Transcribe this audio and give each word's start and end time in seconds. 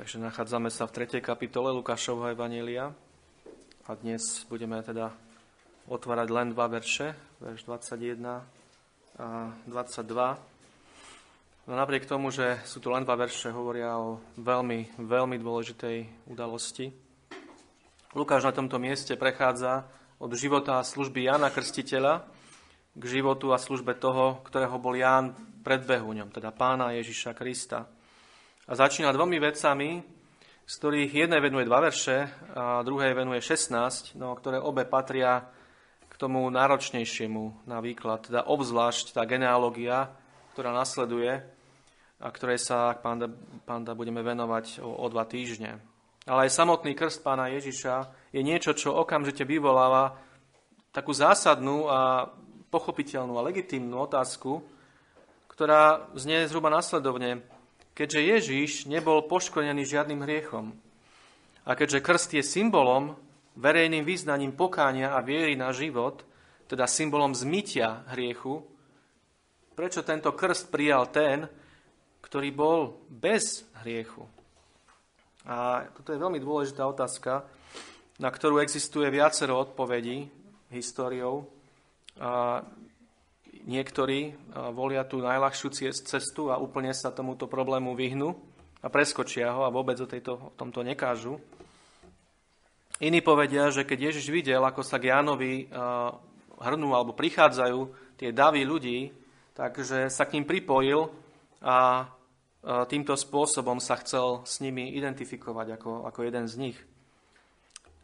Takže 0.00 0.16
nachádzame 0.16 0.72
sa 0.72 0.88
v 0.88 1.04
3. 1.04 1.20
kapitole 1.20 1.76
Lukášovho 1.76 2.32
Evanília 2.32 2.96
a 3.84 3.92
dnes 3.92 4.48
budeme 4.48 4.80
teda 4.80 5.12
otvárať 5.92 6.32
len 6.32 6.56
dva 6.56 6.72
verše, 6.72 7.12
verš 7.36 7.68
21 7.68 8.40
a 9.20 9.52
22. 9.68 11.68
No 11.68 11.72
napriek 11.76 12.08
tomu, 12.08 12.32
že 12.32 12.64
sú 12.64 12.80
tu 12.80 12.88
len 12.88 13.04
dva 13.04 13.12
verše, 13.12 13.52
hovoria 13.52 14.00
o 14.00 14.24
veľmi, 14.40 15.04
veľmi 15.04 15.36
dôležitej 15.36 16.32
udalosti. 16.32 16.96
Lukáš 18.16 18.48
na 18.48 18.56
tomto 18.56 18.80
mieste 18.80 19.20
prechádza 19.20 19.84
od 20.16 20.32
života 20.32 20.80
a 20.80 20.82
služby 20.88 21.28
Jana 21.28 21.52
Krstiteľa 21.52 22.24
k 22.96 23.02
životu 23.04 23.52
a 23.52 23.60
službe 23.60 23.92
toho, 24.00 24.40
ktorého 24.48 24.80
bol 24.80 24.96
Ján 24.96 25.36
predbehuňom, 25.60 26.32
teda 26.32 26.56
pána 26.56 26.96
Ježiša 26.96 27.36
Krista. 27.36 27.99
A 28.70 28.78
začína 28.78 29.10
dvomi 29.10 29.42
vecami, 29.42 29.98
z 30.62 30.72
ktorých 30.78 31.26
jedné 31.26 31.42
venuje 31.42 31.66
dva 31.66 31.82
verše 31.82 32.30
a 32.54 32.86
druhé 32.86 33.10
venuje 33.18 33.42
16, 33.42 34.14
no, 34.14 34.30
ktoré 34.38 34.62
obe 34.62 34.86
patria 34.86 35.42
k 36.06 36.14
tomu 36.14 36.46
náročnejšiemu 36.46 37.66
na 37.66 37.82
výklad, 37.82 38.30
teda 38.30 38.46
obzvlášť 38.46 39.18
tá 39.18 39.26
genealógia, 39.26 40.14
ktorá 40.54 40.70
nasleduje 40.70 41.42
a 42.22 42.30
ktorej 42.30 42.62
sa, 42.62 42.94
ak 42.94 43.02
pánda, 43.02 43.26
pánda 43.66 43.98
budeme 43.98 44.22
venovať 44.22 44.78
o, 44.78 45.02
o 45.02 45.06
dva 45.10 45.26
týždne. 45.26 45.82
Ale 46.30 46.46
aj 46.46 46.54
samotný 46.54 46.94
krst 46.94 47.26
pána 47.26 47.50
Ježiša 47.50 48.06
je 48.30 48.38
niečo, 48.38 48.70
čo 48.78 48.94
okamžite 48.94 49.42
vyvoláva 49.42 50.14
takú 50.94 51.10
zásadnú 51.10 51.90
a 51.90 52.30
pochopiteľnú 52.70 53.34
a 53.34 53.46
legitímnu 53.50 53.98
otázku, 53.98 54.62
ktorá 55.50 56.06
znie 56.14 56.46
zhruba 56.46 56.70
nasledovne 56.70 57.42
keďže 57.94 58.20
Ježiš 58.20 58.70
nebol 58.86 59.26
poškodený 59.26 59.84
žiadnym 59.84 60.24
hriechom. 60.24 60.72
A 61.68 61.76
keďže 61.76 62.00
krst 62.00 62.30
je 62.40 62.44
symbolom, 62.44 63.14
verejným 63.58 64.06
význaním 64.06 64.56
pokánia 64.56 65.12
a 65.12 65.20
viery 65.20 65.54
na 65.58 65.74
život, 65.74 66.24
teda 66.70 66.86
symbolom 66.86 67.34
zmytia 67.34 68.06
hriechu, 68.14 68.62
prečo 69.74 70.06
tento 70.06 70.32
krst 70.32 70.70
prijal 70.70 71.10
ten, 71.10 71.50
ktorý 72.22 72.48
bol 72.54 72.80
bez 73.10 73.66
hriechu? 73.82 74.24
A 75.48 75.88
toto 75.96 76.12
je 76.12 76.20
veľmi 76.20 76.38
dôležitá 76.38 76.84
otázka, 76.84 77.48
na 78.20 78.28
ktorú 78.28 78.60
existuje 78.60 79.08
viacero 79.08 79.56
odpovedí 79.56 80.28
históriou. 80.68 81.48
A 82.20 82.60
niektorí 83.64 84.36
volia 84.72 85.04
tú 85.04 85.20
najľahšiu 85.20 85.92
cestu 85.92 86.48
a 86.48 86.60
úplne 86.60 86.92
sa 86.92 87.12
tomuto 87.12 87.48
problému 87.48 87.96
vyhnú 87.96 88.32
a 88.80 88.88
preskočia 88.88 89.52
ho 89.52 89.64
a 89.66 89.74
vôbec 89.74 90.00
o, 90.00 90.08
tejto, 90.08 90.32
o 90.38 90.50
tomto 90.56 90.80
nekážu. 90.80 91.36
Iní 93.00 93.24
povedia, 93.24 93.72
že 93.72 93.88
keď 93.88 94.12
Ježiš 94.12 94.28
videl, 94.28 94.60
ako 94.60 94.84
sa 94.84 95.00
k 95.00 95.08
Jánovi 95.08 95.72
hrnú 96.60 96.88
alebo 96.92 97.16
prichádzajú 97.16 97.78
tie 98.20 98.28
davy 98.32 98.68
ľudí, 98.68 99.08
takže 99.56 100.12
sa 100.12 100.28
k 100.28 100.36
ním 100.36 100.44
pripojil 100.44 101.08
a 101.64 102.08
týmto 102.92 103.16
spôsobom 103.16 103.80
sa 103.80 103.96
chcel 104.04 104.44
s 104.44 104.60
nimi 104.60 104.92
identifikovať 104.92 105.80
ako, 105.80 106.04
ako 106.12 106.20
jeden 106.28 106.44
z 106.44 106.54
nich. 106.60 106.78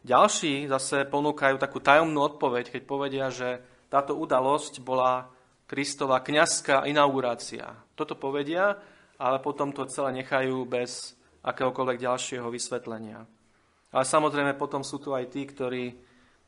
Ďalší 0.01 0.65
zase 0.65 1.05
ponúkajú 1.05 1.61
takú 1.61 1.77
tajomnú 1.77 2.25
odpoveď, 2.25 2.73
keď 2.73 2.81
povedia, 2.89 3.29
že 3.29 3.61
táto 3.93 4.17
udalosť 4.17 4.81
bola 4.81 5.29
Kristova 5.67 6.23
kňazská 6.23 6.87
inaugurácia. 6.87 7.75
Toto 7.91 8.15
povedia, 8.15 8.71
ale 9.19 9.43
potom 9.43 9.75
to 9.75 9.83
celé 9.91 10.23
nechajú 10.23 10.63
bez 10.63 11.19
akéhokoľvek 11.43 11.99
ďalšieho 11.99 12.47
vysvetlenia. 12.47 13.27
Ale 13.91 14.03
samozrejme 14.07 14.55
potom 14.55 14.79
sú 14.79 15.03
tu 15.03 15.11
aj 15.11 15.27
tí, 15.27 15.43
ktorí 15.43 15.91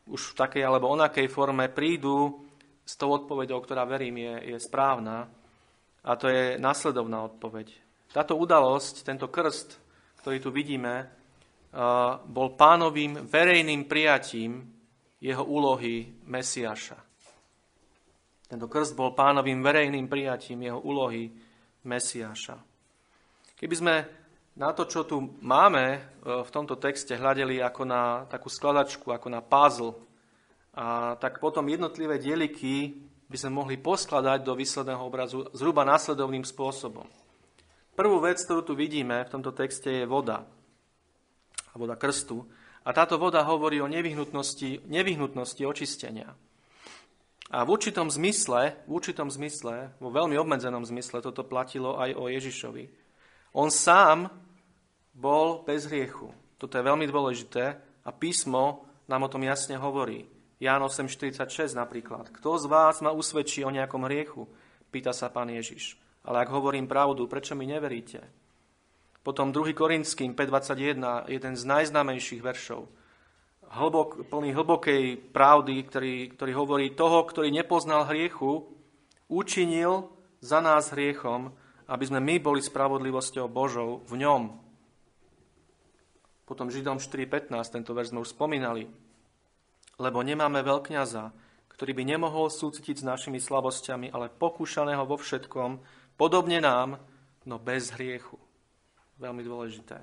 už 0.07 0.33
v 0.33 0.37
takej 0.39 0.63
alebo 0.63 0.87
onakej 0.87 1.27
forme 1.27 1.67
prídu 1.67 2.47
s 2.87 2.95
tou 2.95 3.11
odpoveďou, 3.11 3.59
ktorá 3.59 3.83
verím 3.83 4.23
je, 4.23 4.55
je 4.55 4.57
správna. 4.59 5.27
A 5.99 6.11
to 6.15 6.31
je 6.31 6.55
následovná 6.55 7.27
odpoveď. 7.27 7.75
Táto 8.15 8.39
udalosť, 8.39 9.03
tento 9.03 9.27
krst, 9.27 9.75
ktorý 10.23 10.37
tu 10.39 10.49
vidíme, 10.49 11.11
bol 12.25 12.55
pánovým 12.55 13.27
verejným 13.27 13.85
prijatím 13.85 14.63
jeho 15.19 15.43
úlohy 15.43 16.07
Mesiaša. 16.23 17.08
Tento 18.49 18.65
krst 18.65 18.97
bol 18.97 19.13
pánovým 19.13 19.61
verejným 19.61 20.09
prijatím 20.09 20.65
jeho 20.65 20.81
úlohy 20.81 21.29
Mesiáša. 21.85 22.57
Keby 23.53 23.75
sme 23.77 23.95
na 24.57 24.73
to, 24.73 24.89
čo 24.89 25.05
tu 25.05 25.37
máme 25.39 25.85
e, 25.95 25.99
v 26.41 26.49
tomto 26.49 26.75
texte, 26.81 27.13
hľadeli 27.13 27.61
ako 27.61 27.81
na 27.85 28.25
takú 28.25 28.49
skladačku, 28.49 29.13
ako 29.13 29.27
na 29.29 29.45
puzzle, 29.45 30.01
a 30.73 31.17
tak 31.19 31.43
potom 31.43 31.67
jednotlivé 31.67 32.17
dieliky 32.17 32.95
by 33.29 33.37
sme 33.37 33.51
mohli 33.51 33.75
poskladať 33.77 34.41
do 34.41 34.57
výsledného 34.57 35.01
obrazu 35.01 35.45
zhruba 35.53 35.85
následovným 35.85 36.45
spôsobom. 36.45 37.05
Prvú 37.93 38.17
vec, 38.23 38.39
ktorú 38.41 38.63
tu 38.63 38.73
vidíme 38.79 39.27
v 39.27 39.31
tomto 39.33 39.51
texte, 39.51 39.91
je 39.91 40.05
voda. 40.07 40.47
Voda 41.75 41.99
krstu. 41.99 42.47
A 42.87 42.95
táto 42.95 43.19
voda 43.19 43.43
hovorí 43.43 43.83
o 43.83 43.91
nevyhnutnosti, 43.91 44.87
nevyhnutnosti 44.87 45.61
očistenia. 45.67 46.31
A 47.49 47.65
v 47.65 47.73
určitom 47.73 48.13
zmysle, 48.13 48.77
v 48.85 48.91
určitom 48.93 49.25
zmysle, 49.25 49.97
vo 49.97 50.13
veľmi 50.13 50.37
obmedzenom 50.37 50.85
zmysle, 50.85 51.25
toto 51.25 51.41
platilo 51.41 51.97
aj 51.97 52.13
o 52.13 52.29
Ježišovi. 52.29 52.85
On 53.57 53.73
sám 53.73 54.29
bol 55.17 55.65
bez 55.65 55.89
hriechu. 55.89 56.29
Toto 56.61 56.77
je 56.77 56.85
veľmi 56.85 57.09
dôležité 57.09 57.81
a 58.05 58.09
písmo 58.13 58.85
nám 59.09 59.25
o 59.25 59.31
tom 59.33 59.41
jasne 59.41 59.81
hovorí. 59.81 60.29
Ján 60.61 60.85
8.46 60.85 61.73
napríklad. 61.73 62.29
Kto 62.29 62.61
z 62.61 62.65
vás 62.69 63.01
ma 63.01 63.09
usvedčí 63.09 63.65
o 63.65 63.73
nejakom 63.73 64.05
hriechu? 64.05 64.45
Pýta 64.93 65.09
sa 65.09 65.33
pán 65.33 65.49
Ježiš. 65.49 65.97
Ale 66.21 66.45
ak 66.45 66.53
hovorím 66.53 66.85
pravdu, 66.85 67.25
prečo 67.25 67.57
mi 67.57 67.65
neveríte? 67.65 68.21
Potom 69.25 69.49
2. 69.49 69.73
Korinským 69.73 70.37
5.21, 70.37 71.33
jeden 71.33 71.53
z 71.57 71.63
najznámejších 71.65 72.45
veršov 72.45 72.85
hlbok, 73.69 74.25
plný 74.29 74.49
hlbokej 74.57 75.03
pravdy, 75.29 75.75
ktorý, 75.85 76.15
ktorý 76.33 76.51
hovorí 76.57 76.87
toho, 76.93 77.21
ktorý 77.25 77.53
nepoznal 77.53 78.09
hriechu, 78.09 78.65
učinil 79.29 80.09
za 80.41 80.59
nás 80.59 80.89
hriechom, 80.89 81.53
aby 81.89 82.03
sme 82.05 82.21
my 82.21 82.35
boli 82.41 82.61
spravodlivosťou 82.61 83.45
Božou 83.49 84.01
v 84.09 84.25
ňom. 84.25 84.41
Potom 86.49 86.73
Židom 86.73 86.97
4.15, 86.97 87.53
tento 87.69 87.93
verš 87.93 88.09
sme 88.09 88.25
už 88.25 88.33
spomínali. 88.33 88.89
Lebo 90.01 90.25
nemáme 90.25 90.65
veľkňaza, 90.65 91.29
ktorý 91.69 91.91
by 91.93 92.03
nemohol 92.17 92.49
súcitiť 92.49 93.01
s 93.01 93.07
našimi 93.07 93.37
slabosťami, 93.37 94.09
ale 94.09 94.33
pokúšaného 94.33 95.05
vo 95.05 95.17
všetkom, 95.21 95.77
podobne 96.17 96.57
nám, 96.57 96.97
no 97.45 97.61
bez 97.61 97.93
hriechu. 97.93 98.41
Veľmi 99.21 99.45
dôležité. 99.45 100.01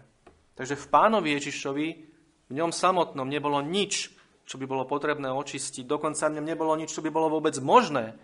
Takže 0.55 0.77
v 0.79 0.87
pánovi 0.89 1.35
Ježišovi 1.37 2.16
v 2.47 2.53
ňom 2.55 2.71
samotnom 2.71 3.27
nebolo 3.27 3.59
nič, 3.63 4.15
čo 4.47 4.57
by 4.57 4.67
bolo 4.71 4.87
potrebné 4.87 5.27
očistiť. 5.35 5.83
Dokonca 5.83 6.31
v 6.31 6.39
ňom 6.39 6.47
nebolo 6.47 6.73
nič, 6.79 6.95
čo 6.95 7.03
by 7.03 7.11
bolo 7.11 7.27
vôbec 7.27 7.59
možné 7.59 8.15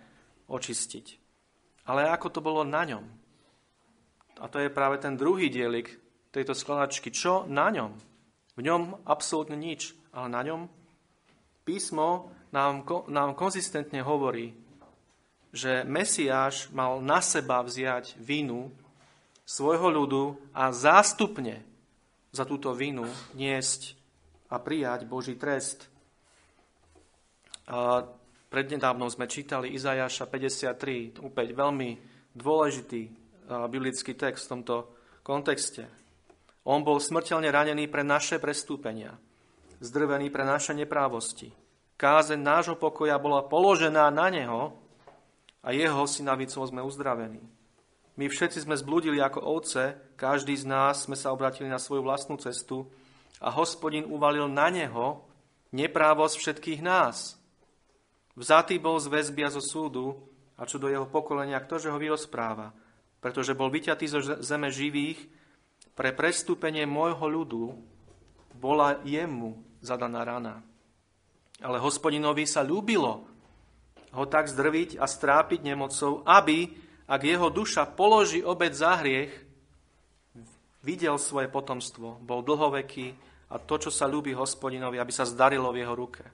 očistiť. 0.46 1.18
Ale 1.90 2.06
ako 2.06 2.28
to 2.30 2.40
bolo 2.40 2.62
na 2.62 2.86
ňom? 2.86 3.04
A 4.38 4.46
to 4.46 4.62
je 4.62 4.70
práve 4.70 5.02
ten 5.02 5.18
druhý 5.18 5.50
dielik 5.50 5.98
tejto 6.30 6.54
skladačky. 6.54 7.10
Čo 7.10 7.50
na 7.50 7.74
ňom? 7.74 7.90
V 8.54 8.60
ňom 8.62 9.02
absolútne 9.02 9.58
nič, 9.58 9.94
ale 10.14 10.30
na 10.30 10.42
ňom 10.46 10.70
písmo 11.66 12.30
nám, 12.54 12.86
nám 13.10 13.34
konzistentne 13.34 14.02
hovorí, 14.06 14.54
že 15.50 15.84
Mesiáš 15.84 16.70
mal 16.70 17.02
na 17.02 17.18
seba 17.20 17.60
vziať 17.60 18.16
vinu 18.16 18.70
svojho 19.42 19.90
ľudu 19.90 20.24
a 20.54 20.70
zástupne 20.70 21.60
za 22.32 22.48
túto 22.48 22.72
vinu 22.72 23.04
niesť 23.36 24.01
a 24.52 24.60
prijať 24.60 25.08
Boží 25.08 25.40
trest. 25.40 25.88
A 27.72 28.04
prednedávnom 28.52 29.08
sme 29.08 29.24
čítali 29.24 29.72
Izajaša 29.72 30.28
53, 30.28 31.24
opäť 31.24 31.56
veľmi 31.56 31.96
dôležitý 32.36 33.02
biblický 33.48 34.12
text 34.12 34.44
v 34.46 34.60
tomto 34.60 34.74
kontexte. 35.24 35.88
On 36.68 36.84
bol 36.84 37.00
smrteľne 37.00 37.48
ranený 37.48 37.88
pre 37.88 38.04
naše 38.04 38.36
prestúpenia, 38.36 39.16
zdrvený 39.80 40.28
pre 40.28 40.44
naše 40.44 40.76
neprávosti. 40.76 41.50
Kázeň 41.96 42.38
nášho 42.38 42.76
pokoja 42.76 43.16
bola 43.16 43.46
položená 43.46 44.12
na 44.12 44.28
neho 44.28 44.76
a 45.64 45.72
jeho 45.72 46.04
synavicou 46.04 46.62
sme 46.68 46.84
uzdravení. 46.84 47.40
My 48.20 48.28
všetci 48.28 48.68
sme 48.68 48.76
zbludili 48.76 49.16
ako 49.24 49.40
ovce, 49.40 49.96
každý 50.20 50.52
z 50.52 50.68
nás 50.68 51.08
sme 51.08 51.16
sa 51.16 51.32
obratili 51.32 51.72
na 51.72 51.80
svoju 51.80 52.04
vlastnú 52.04 52.36
cestu 52.36 52.84
a 53.42 53.50
hospodin 53.50 54.06
uvalil 54.06 54.46
na 54.46 54.70
neho 54.70 55.26
neprávosť 55.74 56.38
všetkých 56.38 56.80
nás. 56.80 57.34
Vzatý 58.38 58.78
bol 58.78 59.02
z 59.02 59.10
väzby 59.10 59.42
a 59.44 59.50
zo 59.50 59.60
súdu 59.60 60.14
a 60.54 60.62
čo 60.62 60.78
do 60.78 60.86
jeho 60.86 61.04
pokolenia, 61.10 61.58
ktože 61.58 61.90
ho 61.90 61.98
vyrozpráva, 61.98 62.70
pretože 63.18 63.58
bol 63.58 63.68
vyťatý 63.68 64.06
zo 64.06 64.20
zeme 64.40 64.70
živých, 64.70 65.18
pre 65.92 66.14
prestúpenie 66.14 66.88
môjho 66.88 67.26
ľudu 67.28 67.64
bola 68.56 69.02
jemu 69.04 69.60
zadaná 69.84 70.24
rana. 70.24 70.54
Ale 71.60 71.82
hospodinovi 71.82 72.48
sa 72.48 72.64
ľúbilo 72.64 73.28
ho 74.12 74.24
tak 74.28 74.48
zdrviť 74.48 75.00
a 75.00 75.08
strápiť 75.08 75.60
nemocou, 75.64 76.24
aby, 76.24 76.72
ak 77.08 77.20
jeho 77.20 77.48
duša 77.48 77.88
položí 77.92 78.44
obed 78.44 78.72
za 78.72 79.00
hriech, 79.00 79.32
videl 80.84 81.16
svoje 81.16 81.48
potomstvo, 81.48 82.20
bol 82.20 82.44
dlhoveký 82.44 83.16
a 83.52 83.60
to, 83.60 83.76
čo 83.76 83.90
sa 83.92 84.08
ľúbi 84.08 84.32
hospodinovi, 84.32 84.96
aby 84.96 85.12
sa 85.12 85.28
zdarilo 85.28 85.68
v 85.68 85.84
jeho 85.84 85.92
ruke. 85.92 86.24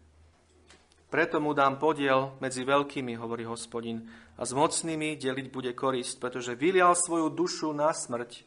Preto 1.10 1.42
mu 1.42 1.56
dám 1.56 1.80
podiel 1.80 2.38
medzi 2.38 2.62
veľkými, 2.62 3.18
hovorí 3.18 3.42
hospodin, 3.42 4.06
a 4.38 4.46
s 4.46 4.54
mocnými 4.54 5.18
deliť 5.18 5.46
bude 5.50 5.72
korist, 5.74 6.22
pretože 6.22 6.54
vylial 6.54 6.94
svoju 6.94 7.32
dušu 7.34 7.74
na 7.74 7.90
smrť 7.90 8.46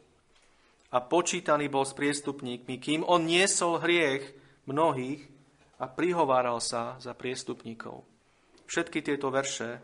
a 0.88 1.04
počítaný 1.04 1.68
bol 1.68 1.84
s 1.84 1.92
priestupníkmi, 1.92 2.80
kým 2.80 3.00
on 3.04 3.28
niesol 3.28 3.76
hriech 3.76 4.24
mnohých 4.64 5.20
a 5.76 5.90
prihováral 5.90 6.62
sa 6.64 6.96
za 6.96 7.12
priestupníkov. 7.12 8.06
Všetky 8.70 9.04
tieto 9.04 9.28
verše 9.28 9.82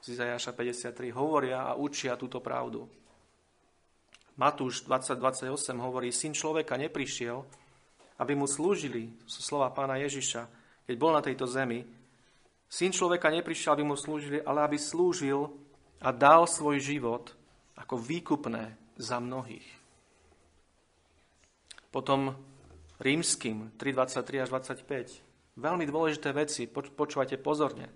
z 0.00 0.16
Izajaša 0.16 0.56
53 0.56 1.12
hovoria 1.12 1.68
a 1.68 1.76
učia 1.76 2.16
túto 2.16 2.40
pravdu. 2.40 2.88
Matúš 4.40 4.88
2028 4.88 5.52
hovorí, 5.76 6.08
syn 6.08 6.32
človeka 6.32 6.80
neprišiel, 6.80 7.44
aby 8.20 8.36
mu 8.36 8.44
slúžili, 8.44 9.16
sú 9.24 9.40
slova 9.40 9.72
pána 9.72 9.96
Ježiša, 9.96 10.44
keď 10.84 10.94
bol 11.00 11.16
na 11.16 11.24
tejto 11.24 11.48
zemi. 11.48 11.88
Syn 12.68 12.92
človeka 12.92 13.32
neprišiel, 13.32 13.72
aby 13.72 13.84
mu 13.88 13.96
slúžili, 13.96 14.44
ale 14.44 14.60
aby 14.68 14.76
slúžil 14.76 15.48
a 16.04 16.12
dal 16.12 16.44
svoj 16.44 16.76
život 16.84 17.32
ako 17.80 17.96
výkupné 17.96 18.76
za 19.00 19.16
mnohých. 19.16 19.64
Potom 21.88 22.36
rímským 23.00 23.72
3.23 23.80 24.44
až 24.44 24.48
25. 24.84 25.56
Veľmi 25.56 25.84
dôležité 25.88 26.30
veci, 26.36 26.68
počúvajte 26.70 27.40
pozorne. 27.40 27.88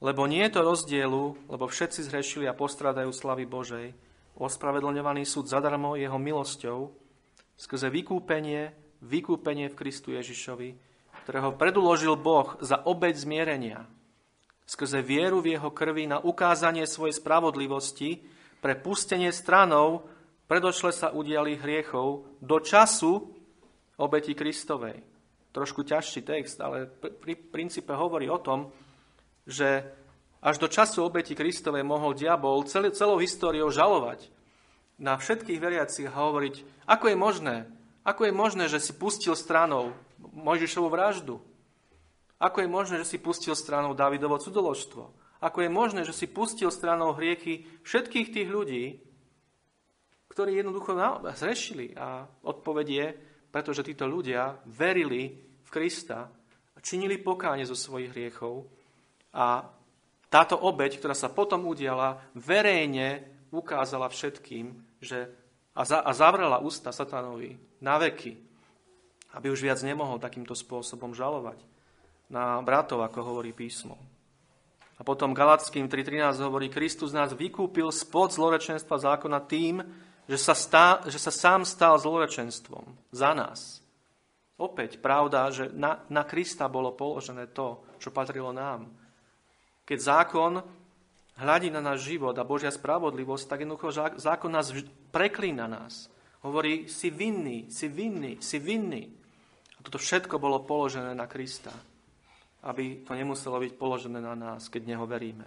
Lebo 0.00 0.24
nie 0.24 0.44
je 0.48 0.54
to 0.54 0.64
rozdielu, 0.64 1.24
lebo 1.48 1.64
všetci 1.68 2.08
zhrešili 2.08 2.46
a 2.48 2.56
postradajú 2.56 3.10
slavy 3.12 3.44
Božej. 3.44 3.92
Ospravedlňovaný 4.40 5.28
súd 5.28 5.50
zadarmo 5.50 5.98
jeho 5.98 6.16
milosťou, 6.16 6.88
skrze 7.60 7.92
vykúpenie, 7.92 8.72
vykúpenie 9.00 9.72
v 9.72 9.78
Kristu 9.78 10.12
Ježišovi, 10.16 10.76
ktorého 11.24 11.56
preduložil 11.56 12.16
Boh 12.16 12.56
za 12.60 12.80
obeď 12.80 13.14
zmierenia, 13.16 13.78
skrze 14.64 15.02
vieru 15.02 15.42
v 15.42 15.58
jeho 15.58 15.70
krvi 15.74 16.06
na 16.06 16.22
ukázanie 16.22 16.86
svojej 16.86 17.18
spravodlivosti, 17.18 18.22
pre 18.60 18.76
pustenie 18.76 19.32
stranov, 19.32 20.04
predošle 20.44 20.92
sa 20.92 21.08
udiali 21.16 21.56
hriechov 21.56 22.28
do 22.44 22.60
času 22.60 23.24
obeti 23.96 24.36
Kristovej. 24.36 25.00
Trošku 25.50 25.82
ťažší 25.82 26.22
text, 26.22 26.60
ale 26.60 26.86
pri 26.92 27.34
princípe 27.34 27.90
hovorí 27.90 28.28
o 28.30 28.38
tom, 28.38 28.70
že 29.48 29.82
až 30.40 30.56
do 30.60 30.68
času 30.68 31.08
obeti 31.08 31.34
Kristovej 31.34 31.82
mohol 31.82 32.14
diabol 32.14 32.62
cel, 32.68 32.88
celou 32.92 33.18
históriou 33.18 33.72
žalovať 33.72 34.28
na 35.00 35.16
všetkých 35.16 35.58
veriacich 35.58 36.06
a 36.08 36.16
hovoriť, 36.20 36.86
ako 36.86 37.04
je 37.08 37.16
možné, 37.16 37.56
ako 38.10 38.26
je 38.26 38.34
možné, 38.34 38.66
že 38.66 38.82
si 38.82 38.90
pustil 38.90 39.38
stranou 39.38 39.94
Mojžišovú 40.18 40.90
vraždu? 40.90 41.38
Ako 42.42 42.66
je 42.66 42.68
možné, 42.72 42.98
že 43.06 43.14
si 43.14 43.18
pustil 43.22 43.54
stranou 43.54 43.94
Davidovo 43.94 44.42
cudoložstvo? 44.42 45.14
Ako 45.38 45.62
je 45.62 45.70
možné, 45.70 46.02
že 46.02 46.10
si 46.10 46.26
pustil 46.26 46.74
stranou 46.74 47.14
hriechy 47.14 47.70
všetkých 47.86 48.28
tých 48.34 48.48
ľudí, 48.50 48.98
ktorí 50.26 50.58
jednoducho 50.58 50.98
zrešili? 51.38 51.94
A 51.94 52.26
odpoveď 52.42 52.86
je, 52.90 53.06
pretože 53.54 53.86
títo 53.86 54.10
ľudia 54.10 54.58
verili 54.66 55.38
v 55.62 55.68
Krista 55.70 56.26
a 56.74 56.78
činili 56.82 57.22
pokáne 57.22 57.62
zo 57.62 57.78
svojich 57.78 58.10
hriechov 58.10 58.66
a 59.30 59.70
táto 60.26 60.58
obeď, 60.58 60.98
ktorá 60.98 61.14
sa 61.14 61.30
potom 61.30 61.66
udiala, 61.66 62.18
verejne 62.34 63.26
ukázala 63.54 64.10
všetkým, 64.10 64.98
že 64.98 65.30
a, 65.74 65.82
za, 65.86 66.02
a 66.02 66.10
zavrela 66.10 66.62
ústa 66.62 66.90
satanovi 66.90 67.69
na 67.80 67.96
veky, 67.96 68.36
aby 69.34 69.46
už 69.48 69.64
viac 69.64 69.80
nemohol 69.80 70.20
takýmto 70.20 70.52
spôsobom 70.54 71.16
žalovať 71.16 71.58
na 72.30 72.62
bratov, 72.62 73.02
ako 73.02 73.34
hovorí 73.34 73.50
písmo. 73.50 73.98
A 75.00 75.02
potom 75.02 75.32
Galackým 75.32 75.88
3.13 75.88 76.44
hovorí, 76.44 76.68
Kristus 76.68 77.16
nás 77.16 77.32
vykúpil 77.32 77.88
spod 77.88 78.36
zlorečenstva 78.36 79.00
zákona 79.00 79.40
tým, 79.48 79.80
že 80.28 80.36
sa, 80.36 80.52
stá, 80.52 81.00
že 81.08 81.16
sa 81.16 81.32
sám 81.32 81.64
stal 81.64 81.96
zlorečenstvom 81.96 82.84
za 83.10 83.32
nás. 83.32 83.80
Opäť 84.60 85.00
pravda, 85.00 85.48
že 85.48 85.72
na, 85.72 86.04
na 86.12 86.22
Krista 86.28 86.68
bolo 86.68 86.92
položené 86.92 87.48
to, 87.48 87.80
čo 87.96 88.12
patrilo 88.12 88.52
nám. 88.52 88.92
Keď 89.88 89.98
zákon 89.98 90.60
hľadí 91.40 91.72
na 91.72 91.80
náš 91.80 92.04
život 92.04 92.36
a 92.36 92.44
Božia 92.44 92.68
spravodlivosť, 92.68 93.44
tak 93.48 93.64
jednoducho 93.64 94.20
zákon 94.20 94.52
nás 94.52 94.68
preklína 95.08 95.64
nás. 95.64 96.12
Hovorí, 96.40 96.88
si 96.88 97.12
vinný, 97.12 97.68
si 97.68 97.88
vinný, 97.92 98.40
si 98.40 98.56
vinný. 98.56 99.04
A 99.76 99.84
toto 99.84 100.00
všetko 100.00 100.40
bolo 100.40 100.64
položené 100.64 101.12
na 101.12 101.28
Krista, 101.28 101.72
aby 102.64 103.04
to 103.04 103.12
nemuselo 103.12 103.60
byť 103.60 103.72
položené 103.76 104.20
na 104.24 104.32
nás, 104.32 104.72
keď 104.72 104.96
Neho 104.96 105.04
veríme. 105.04 105.44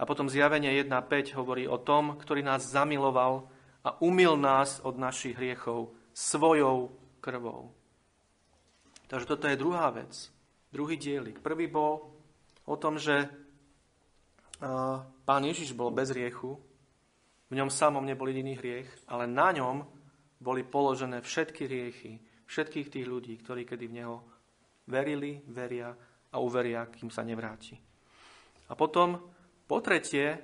A 0.00 0.02
potom 0.08 0.32
zjavenie 0.32 0.74
1.5 0.80 1.38
hovorí 1.38 1.68
o 1.68 1.78
tom, 1.78 2.16
ktorý 2.18 2.42
nás 2.42 2.66
zamiloval 2.66 3.46
a 3.84 4.00
umil 4.00 4.34
nás 4.34 4.80
od 4.82 4.96
našich 4.96 5.36
hriechov 5.36 5.92
svojou 6.10 6.90
krvou. 7.20 7.70
Takže 9.06 9.26
toto 9.26 9.50
je 9.50 9.60
druhá 9.60 9.90
vec, 9.90 10.30
druhý 10.72 10.96
dielik. 10.96 11.42
Prvý 11.42 11.66
bol 11.66 12.10
o 12.64 12.76
tom, 12.78 12.98
že 12.98 13.26
pán 15.26 15.42
Ježiš 15.42 15.74
bol 15.74 15.90
bez 15.90 16.14
riechu, 16.14 16.58
v 17.50 17.58
ňom 17.58 17.68
samom 17.68 18.06
nebol 18.06 18.30
jediný 18.30 18.54
hriech, 18.54 18.88
ale 19.10 19.26
na 19.26 19.50
ňom 19.50 19.82
boli 20.38 20.62
položené 20.62 21.20
všetky 21.20 21.66
riechy 21.66 22.12
všetkých 22.50 22.90
tých 22.90 23.06
ľudí, 23.06 23.38
ktorí 23.38 23.62
kedy 23.62 23.86
v 23.86 23.96
Neho 24.02 24.16
verili, 24.90 25.38
veria 25.46 25.94
a 26.34 26.36
uveria, 26.42 26.90
kým 26.90 27.06
sa 27.06 27.22
nevráti. 27.22 27.78
A 28.66 28.74
potom, 28.74 29.22
po 29.70 29.78
tretie, 29.78 30.34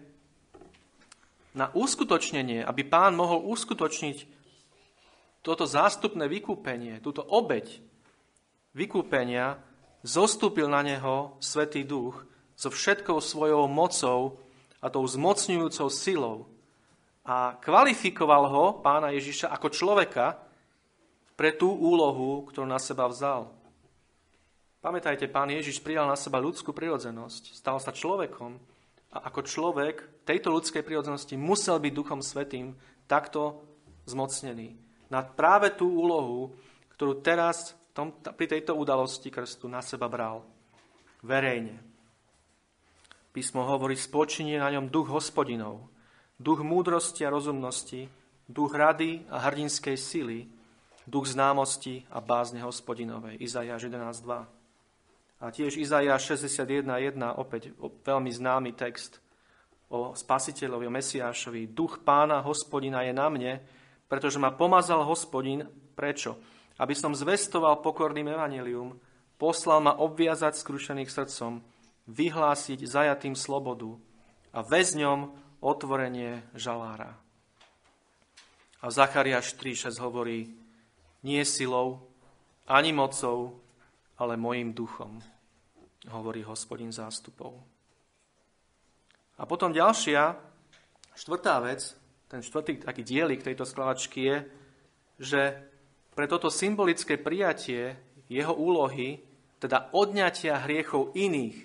na 1.59 1.67
uskutočnenie, 1.75 2.63
aby 2.63 2.87
pán 2.87 3.19
mohol 3.19 3.51
uskutočniť 3.51 4.39
toto 5.43 5.67
zástupné 5.67 6.31
vykúpenie, 6.31 7.03
túto 7.03 7.27
obeď 7.27 7.83
vykúpenia, 8.79 9.59
zostúpil 10.07 10.71
na 10.71 10.87
neho 10.87 11.35
Svetý 11.43 11.83
Duch 11.83 12.23
so 12.55 12.71
všetkou 12.71 13.19
svojou 13.19 13.67
mocou 13.67 14.39
a 14.79 14.87
tou 14.87 15.03
zmocňujúcou 15.03 15.91
silou 15.91 16.47
a 17.27 17.59
kvalifikoval 17.59 18.45
ho, 18.47 18.65
pána 18.79 19.11
Ježiša, 19.11 19.51
ako 19.51 19.67
človeka 19.75 20.39
pre 21.35 21.51
tú 21.59 21.75
úlohu, 21.75 22.47
ktorú 22.47 22.65
na 22.65 22.79
seba 22.79 23.11
vzal. 23.11 23.51
Pamätajte, 24.79 25.27
pán 25.27 25.51
Ježiš 25.51 25.83
prijal 25.83 26.07
na 26.07 26.15
seba 26.15 26.39
ľudskú 26.39 26.71
prirodzenosť, 26.71 27.59
stal 27.59 27.83
sa 27.83 27.91
človekom 27.91 28.55
a 29.11 29.27
ako 29.27 29.43
človek 29.43 30.23
tejto 30.23 30.55
ľudskej 30.55 30.87
prirodzenosti 30.87 31.35
musel 31.35 31.83
byť 31.83 31.93
Duchom 31.93 32.23
Svetým 32.23 32.79
takto 33.11 33.67
zmocnený. 34.07 34.79
Na 35.11 35.27
práve 35.27 35.75
tú 35.75 35.91
úlohu, 35.91 36.55
ktorú 36.95 37.19
teraz 37.27 37.75
tom, 37.91 38.15
pri 38.15 38.47
tejto 38.47 38.79
udalosti 38.79 39.35
krstu 39.35 39.67
na 39.67 39.83
seba 39.83 40.07
bral. 40.07 40.47
Verejne. 41.27 41.83
Písmo 43.35 43.67
hovorí, 43.67 43.99
spočinie 43.99 44.63
na 44.63 44.71
ňom 44.71 44.93
duch 44.93 45.09
hospodinov, 45.11 45.96
duch 46.37 46.61
múdrosti 46.61 47.27
a 47.27 47.33
rozumnosti, 47.33 48.09
duch 48.49 48.73
rady 48.75 49.25
a 49.29 49.43
hrdinskej 49.49 49.97
sily, 49.97 50.49
duch 51.09 51.33
známosti 51.33 52.07
a 52.13 52.21
bázne 52.21 52.63
hospodinovej. 52.63 53.41
Izajáš 53.41 53.89
11.2. 53.89 54.47
A 55.37 55.47
tiež 55.53 55.77
Izajáš 55.77 56.37
61.1, 56.37 56.87
opäť 57.37 57.73
veľmi 57.79 58.33
známy 58.33 58.73
text 58.73 59.21
o 59.93 60.17
spasiteľovi, 60.17 60.89
o 60.89 60.93
Mesiášovi. 60.93 61.71
Duch 61.71 62.01
pána 62.03 62.41
hospodina 62.43 63.05
je 63.05 63.13
na 63.13 63.29
mne, 63.29 63.53
pretože 64.09 64.41
ma 64.41 64.51
pomazal 64.51 65.05
hospodin. 65.05 65.69
Prečo? 65.97 66.37
aby 66.77 66.93
som 66.93 67.17
zvestoval 67.17 67.81
pokorným 67.81 68.37
evanelium, 68.37 69.01
poslal 69.41 69.81
ma 69.81 69.97
obviazať 69.97 70.61
skrušených 70.61 71.09
srdcom, 71.13 71.65
vyhlásiť 72.07 72.85
zajatým 72.85 73.35
slobodu 73.35 73.97
a 74.53 74.61
väzňom 74.61 75.33
otvorenie 75.61 76.45
žalára. 76.57 77.17
A 78.83 78.87
Zachariáš 78.93 79.57
3.6 79.57 79.97
hovorí, 79.99 80.53
nie 81.25 81.43
silou, 81.43 82.07
ani 82.69 82.93
mocou, 82.93 83.59
ale 84.19 84.37
mojim 84.37 84.73
duchom, 84.73 85.19
hovorí 86.13 86.43
hospodin 86.47 86.93
zástupov. 86.93 87.59
A 89.37 89.45
potom 89.45 89.73
ďalšia, 89.73 90.39
štvrtá 91.13 91.61
vec, 91.61 91.93
ten 92.27 92.41
štvrtý 92.43 92.83
taký 92.83 93.03
dielik 93.05 93.45
tejto 93.45 93.69
skladačky 93.69 94.21
je, 94.23 94.37
že 95.21 95.41
pre 96.17 96.25
toto 96.25 96.49
symbolické 96.49 97.21
prijatie 97.21 97.97
jeho 98.27 98.55
úlohy, 98.57 99.21
teda 99.61 99.93
odňatia 99.93 100.65
hriechov 100.65 101.13
iných, 101.13 101.57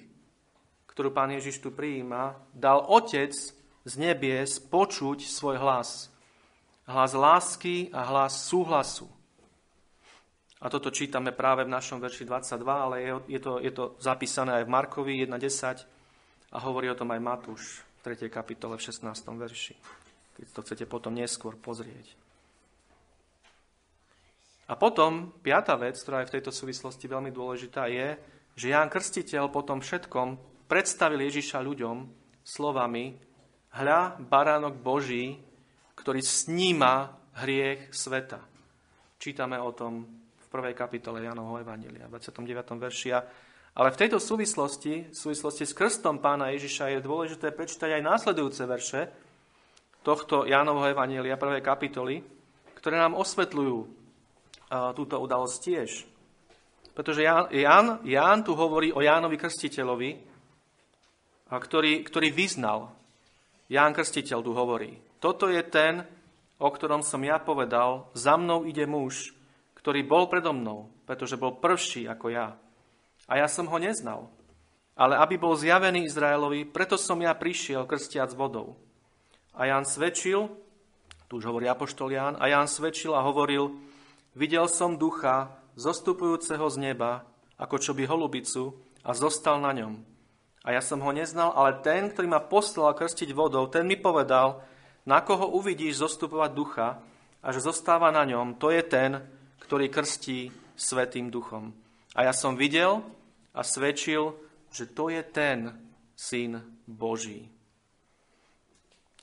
ktorú 0.92 1.16
pán 1.16 1.32
Ježiš 1.32 1.64
tu 1.64 1.72
prijíma, 1.72 2.36
dal 2.52 2.84
Otec 2.84 3.32
z 3.86 3.94
nebies 3.98 4.62
počuť 4.62 5.26
svoj 5.26 5.58
hlas. 5.58 6.14
Hlas 6.86 7.12
lásky 7.14 7.90
a 7.94 8.06
hlas 8.06 8.46
súhlasu. 8.46 9.10
A 10.62 10.70
toto 10.70 10.94
čítame 10.94 11.34
práve 11.34 11.66
v 11.66 11.74
našom 11.74 11.98
verši 11.98 12.22
22, 12.30 12.62
ale 12.70 12.96
je, 13.02 13.12
je, 13.38 13.40
to, 13.42 13.58
je 13.58 13.72
to 13.74 13.98
zapísané 13.98 14.62
aj 14.62 14.70
v 14.70 14.74
Markovi 14.74 15.14
1.10 15.26 16.54
a 16.54 16.58
hovorí 16.62 16.86
o 16.86 16.98
tom 16.98 17.10
aj 17.10 17.22
Matúš 17.22 17.82
v 18.06 18.14
3. 18.14 18.30
kapitole 18.30 18.78
v 18.78 18.86
16. 18.86 19.10
verši, 19.42 19.74
keď 20.38 20.46
to 20.54 20.62
chcete 20.62 20.86
potom 20.86 21.18
neskôr 21.18 21.58
pozrieť. 21.58 22.14
A 24.70 24.78
potom, 24.78 25.34
piata 25.42 25.74
vec, 25.76 25.98
ktorá 25.98 26.24
je 26.24 26.30
v 26.30 26.36
tejto 26.40 26.54
súvislosti 26.54 27.10
veľmi 27.10 27.34
dôležitá, 27.34 27.90
je, 27.90 28.16
že 28.54 28.72
Ján 28.72 28.88
Krstiteľ 28.88 29.50
po 29.50 29.66
tom 29.66 29.82
všetkom 29.82 30.38
predstavil 30.70 31.26
Ježiša 31.26 31.60
ľuďom 31.60 32.06
slovami 32.46 33.31
Hľa, 33.72 34.20
baránok 34.20 34.84
Boží, 34.84 35.40
ktorý 35.96 36.20
sníma 36.20 37.16
hriech 37.40 37.96
sveta. 37.96 38.44
Čítame 39.16 39.56
o 39.64 39.72
tom 39.72 40.04
prvej 40.52 40.76
kapitole 40.76 41.24
Janovho 41.24 41.56
Evangelia, 41.64 42.12
29. 42.12 42.52
verši. 42.76 43.16
Ale 43.72 43.96
v 43.96 44.00
tejto 44.04 44.20
súvislosti, 44.20 45.08
v 45.08 45.16
súvislosti 45.16 45.64
s 45.64 45.72
krstom 45.72 46.20
pána 46.20 46.52
Ježiša 46.52 46.92
je 46.92 47.00
dôležité 47.00 47.56
prečítať 47.56 47.96
aj 47.96 48.04
následujúce 48.04 48.60
verše 48.68 49.08
tohto 50.04 50.44
Jánovho 50.44 50.92
Evangelia, 50.92 51.40
prvej 51.40 51.64
kapitoly, 51.64 52.20
ktoré 52.76 53.00
nám 53.00 53.16
osvetľujú 53.16 53.88
túto 55.00 55.16
udalosť 55.16 55.58
tiež. 55.64 56.04
Pretože 56.92 57.24
Ján, 57.24 58.04
Ján 58.04 58.44
tu 58.44 58.52
hovorí 58.52 58.92
o 58.92 59.00
Jánovi 59.00 59.40
Krstiteľovi, 59.40 60.12
ktorý, 61.48 62.04
ktorý 62.04 62.36
vyznal. 62.36 63.00
Ján 63.72 63.96
Krstiteľ 63.96 64.44
tu 64.44 64.52
hovorí. 64.52 65.00
Toto 65.24 65.48
je 65.48 65.64
ten, 65.64 66.04
o 66.60 66.68
ktorom 66.68 67.00
som 67.00 67.24
ja 67.24 67.40
povedal, 67.40 68.12
za 68.12 68.36
mnou 68.36 68.68
ide 68.68 68.84
muž, 68.84 69.32
ktorý 69.80 70.04
bol 70.04 70.28
predo 70.28 70.52
mnou, 70.52 70.92
pretože 71.08 71.40
bol 71.40 71.56
prvší 71.56 72.04
ako 72.12 72.36
ja. 72.36 72.60
A 73.32 73.40
ja 73.40 73.48
som 73.48 73.72
ho 73.72 73.78
neznal. 73.80 74.28
Ale 75.00 75.16
aby 75.16 75.40
bol 75.40 75.56
zjavený 75.56 76.04
Izraelovi, 76.04 76.68
preto 76.68 77.00
som 77.00 77.16
ja 77.24 77.32
prišiel 77.32 77.88
krstiac 77.88 78.36
vodou. 78.36 78.76
A 79.56 79.72
Ján 79.72 79.88
svedčil, 79.88 80.52
tu 81.32 81.40
už 81.40 81.48
hovorí 81.48 81.72
Apoštol 81.72 82.12
Ján, 82.12 82.36
a 82.44 82.52
Ján 82.52 82.68
svedčil 82.68 83.16
a 83.16 83.24
hovoril, 83.24 83.72
videl 84.36 84.68
som 84.68 85.00
ducha 85.00 85.48
zostupujúceho 85.80 86.68
z 86.68 86.92
neba, 86.92 87.24
ako 87.56 87.80
čo 87.80 87.96
by 87.96 88.04
holubicu, 88.04 88.76
a 89.08 89.16
zostal 89.16 89.64
na 89.64 89.72
ňom. 89.72 90.11
A 90.62 90.78
ja 90.78 90.82
som 90.82 91.02
ho 91.02 91.10
neznal, 91.10 91.58
ale 91.58 91.82
ten, 91.82 92.14
ktorý 92.14 92.30
ma 92.30 92.42
poslal 92.42 92.94
krstiť 92.94 93.34
vodou, 93.34 93.66
ten 93.66 93.82
mi 93.86 93.98
povedal, 93.98 94.62
na 95.10 95.26
koho 95.26 95.50
uvidíš 95.58 96.06
zostupovať 96.06 96.52
ducha 96.54 97.02
a 97.42 97.48
že 97.50 97.66
zostáva 97.66 98.14
na 98.14 98.22
ňom, 98.22 98.62
to 98.62 98.70
je 98.70 98.86
ten, 98.86 99.18
ktorý 99.66 99.90
krstí 99.90 100.54
Svetým 100.78 101.34
duchom. 101.34 101.74
A 102.14 102.30
ja 102.30 102.34
som 102.34 102.58
videl 102.58 103.02
a 103.54 103.62
svedčil, 103.66 104.34
že 104.70 104.90
to 104.90 105.10
je 105.10 105.22
ten 105.26 105.74
Syn 106.14 106.62
Boží. 106.86 107.50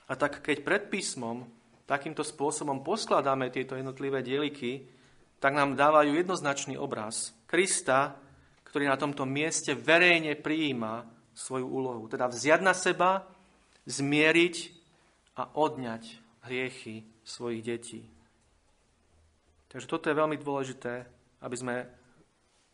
A 0.09 0.17
tak 0.17 0.43
keď 0.43 0.65
pred 0.65 0.83
písmom 0.91 1.47
takýmto 1.87 2.25
spôsobom 2.25 2.83
poskladáme 2.83 3.47
tieto 3.53 3.77
jednotlivé 3.79 4.25
dieliky, 4.25 4.87
tak 5.39 5.55
nám 5.55 5.79
dávajú 5.79 6.19
jednoznačný 6.19 6.75
obraz 6.75 7.31
Krista, 7.47 8.19
ktorý 8.67 8.91
na 8.91 8.99
tomto 8.99 9.23
mieste 9.23 9.73
verejne 9.73 10.35
prijíma 10.35 11.18
svoju 11.39 11.63
úlohu. 11.63 12.03
Teda 12.11 12.27
vziať 12.27 12.59
na 12.59 12.75
seba, 12.75 13.23
zmieriť 13.87 14.55
a 15.39 15.47
odňať 15.55 16.03
hriechy 16.43 17.07
svojich 17.23 17.63
detí. 17.63 18.03
Takže 19.71 19.87
toto 19.87 20.11
je 20.11 20.19
veľmi 20.19 20.35
dôležité, 20.35 21.07
aby 21.39 21.55
sme 21.55 21.75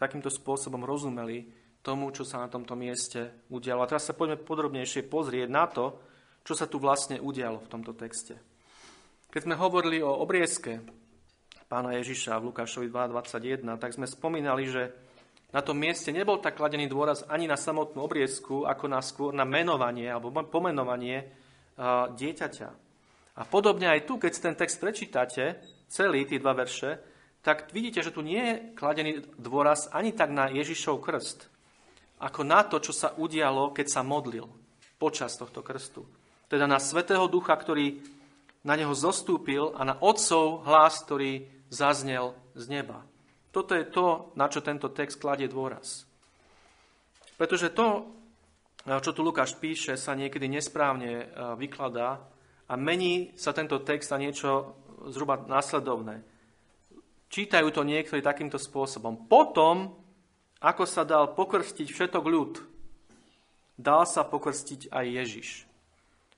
takýmto 0.01 0.33
spôsobom 0.33 0.81
rozumeli 0.81 1.45
tomu, 1.85 2.09
čo 2.09 2.25
sa 2.25 2.41
na 2.41 2.49
tomto 2.49 2.73
mieste 2.73 3.45
udialo. 3.53 3.85
A 3.85 3.89
teraz 3.91 4.09
sa 4.09 4.17
poďme 4.17 4.41
podrobnejšie 4.41 5.05
pozrieť 5.05 5.49
na 5.51 5.69
to, 5.69 6.01
čo 6.41 6.57
sa 6.57 6.65
tu 6.65 6.81
vlastne 6.81 7.21
udialo 7.21 7.61
v 7.61 7.69
tomto 7.69 7.93
texte. 7.93 8.41
Keď 9.29 9.41
sme 9.45 9.59
hovorili 9.59 10.01
o 10.01 10.09
obriezke 10.09 10.81
pána 11.67 11.97
Ježiša 11.99 12.39
v 12.39 12.47
Lukášovi 12.49 12.87
2.21, 12.89 13.81
tak 13.81 13.91
sme 13.93 14.07
spomínali, 14.07 14.65
že 14.69 15.04
na 15.53 15.61
tom 15.61 15.77
mieste 15.77 16.09
nebol 16.09 16.41
tak 16.41 16.57
kladený 16.57 16.89
dôraz 16.89 17.27
ani 17.27 17.45
na 17.45 17.55
samotnú 17.55 18.01
obriezku, 18.03 18.65
ako 18.65 18.85
na 18.89 18.99
skôr 18.99 19.31
na 19.31 19.45
menovanie 19.45 20.09
alebo 20.09 20.31
pomenovanie 20.45 21.29
dieťaťa. 22.15 22.69
A 23.35 23.43
podobne 23.43 23.91
aj 23.91 24.07
tu, 24.07 24.15
keď 24.15 24.31
ten 24.39 24.55
text 24.55 24.79
prečítate, 24.79 25.59
celý, 25.91 26.23
tie 26.23 26.39
dva 26.39 26.55
verše, 26.55 26.99
tak 27.43 27.69
vidíte, 27.75 28.01
že 28.01 28.09
tu 28.15 28.23
nie 28.25 28.41
je 28.41 28.53
kladený 28.73 29.11
dôraz 29.37 29.91
ani 29.93 30.15
tak 30.15 30.31
na 30.31 30.49
Ježišov 30.49 30.97
krst, 31.03 31.45
ako 32.17 32.41
na 32.41 32.63
to, 32.63 32.79
čo 32.81 32.95
sa 32.95 33.13
udialo, 33.13 33.75
keď 33.75 33.87
sa 33.91 34.01
modlil 34.01 34.47
počas 34.97 35.35
tohto 35.35 35.61
krstu. 35.61 36.07
Teda 36.47 36.65
na 36.65 36.79
Svetého 36.79 37.27
Ducha, 37.27 37.53
ktorý 37.53 38.01
na 38.65 38.73
neho 38.73 38.95
zostúpil 38.97 39.75
a 39.77 39.85
na 39.85 39.99
Otcov 39.99 40.65
hlas, 40.65 41.03
ktorý 41.05 41.45
zaznel 41.69 42.33
z 42.57 42.71
neba. 42.71 43.05
Toto 43.55 43.71
je 43.71 43.87
to, 43.87 44.35
na 44.35 44.51
čo 44.51 44.59
tento 44.59 44.91
text 44.91 45.15
kladie 45.15 45.47
dôraz. 45.47 46.03
Pretože 47.39 47.71
to, 47.71 48.03
čo 48.83 49.15
tu 49.15 49.23
Lukáš 49.23 49.55
píše, 49.55 49.95
sa 49.95 50.11
niekedy 50.11 50.51
nesprávne 50.51 51.23
e, 51.23 51.25
vykladá 51.55 52.19
a 52.67 52.73
mení 52.75 53.31
sa 53.39 53.55
tento 53.55 53.79
text 53.79 54.11
na 54.11 54.19
niečo 54.19 54.75
zhruba 55.07 55.39
následovné. 55.47 56.19
Čítajú 57.31 57.71
to 57.71 57.87
niektorí 57.87 58.19
takýmto 58.19 58.59
spôsobom. 58.59 59.23
Potom, 59.23 59.95
ako 60.59 60.83
sa 60.83 61.07
dal 61.07 61.31
pokrstiť 61.31 61.87
všetok 61.87 62.25
ľud, 62.27 62.59
dal 63.79 64.03
sa 64.03 64.27
pokrstiť 64.27 64.91
aj 64.91 65.05
Ježiš. 65.07 65.49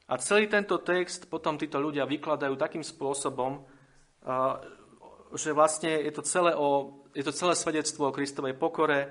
A 0.06 0.22
celý 0.22 0.46
tento 0.46 0.78
text 0.86 1.26
potom 1.28 1.58
títo 1.58 1.82
ľudia 1.82 2.06
vykladajú 2.06 2.54
takým 2.56 2.86
spôsobom, 2.86 3.66
že 5.36 5.52
vlastne 5.52 5.92
je 5.92 6.12
to 6.16 6.24
celé, 6.24 6.56
o, 6.56 7.04
je 7.18 7.26
to 7.26 7.34
celé 7.34 7.58
svedectvo 7.58 8.06
o 8.06 8.14
Kristovej 8.14 8.54
pokore, 8.54 9.10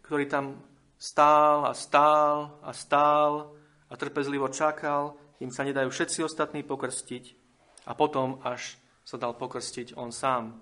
ktorý 0.00 0.24
tam 0.24 0.64
stál 0.96 1.68
a 1.68 1.76
stál 1.76 2.56
a 2.64 2.72
stál 2.72 3.52
a 3.92 3.94
trpezlivo 4.00 4.48
čakal, 4.48 5.12
kým 5.36 5.52
sa 5.52 5.68
nedajú 5.68 5.92
všetci 5.92 6.24
ostatní 6.24 6.64
pokrstiť 6.64 7.36
a 7.84 7.92
potom 7.92 8.40
až 8.40 8.80
sa 9.04 9.20
dal 9.20 9.36
pokrstiť 9.36 9.92
on 9.92 10.08
sám. 10.08 10.56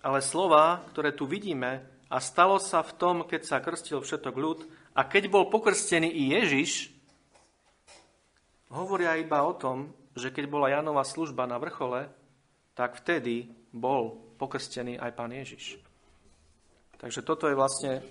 Ale 0.00 0.24
slova, 0.24 0.88
ktoré 0.88 1.12
tu 1.12 1.28
vidíme, 1.28 1.84
a 2.08 2.16
stalo 2.24 2.56
sa 2.56 2.80
v 2.80 2.96
tom, 2.96 3.16
keď 3.28 3.44
sa 3.44 3.60
krstil 3.60 4.00
všetok 4.00 4.34
ľud, 4.40 4.64
a 4.96 5.04
keď 5.04 5.28
bol 5.28 5.52
pokrstený 5.52 6.08
i 6.08 6.32
Ježiš, 6.32 6.88
hovoria 8.72 9.20
iba 9.20 9.44
o 9.44 9.52
tom, 9.52 9.92
že 10.16 10.32
keď 10.32 10.48
bola 10.48 10.72
Janova 10.72 11.04
služba 11.04 11.44
na 11.44 11.60
vrchole, 11.60 12.08
tak 12.72 12.96
vtedy 13.04 13.52
bol 13.68 14.27
pokrstený 14.38 14.96
aj 14.96 15.12
pán 15.18 15.34
Ježiš. 15.34 15.82
Takže 16.98 17.26
toto 17.26 17.50
je 17.50 17.58
vlastne, 17.58 18.02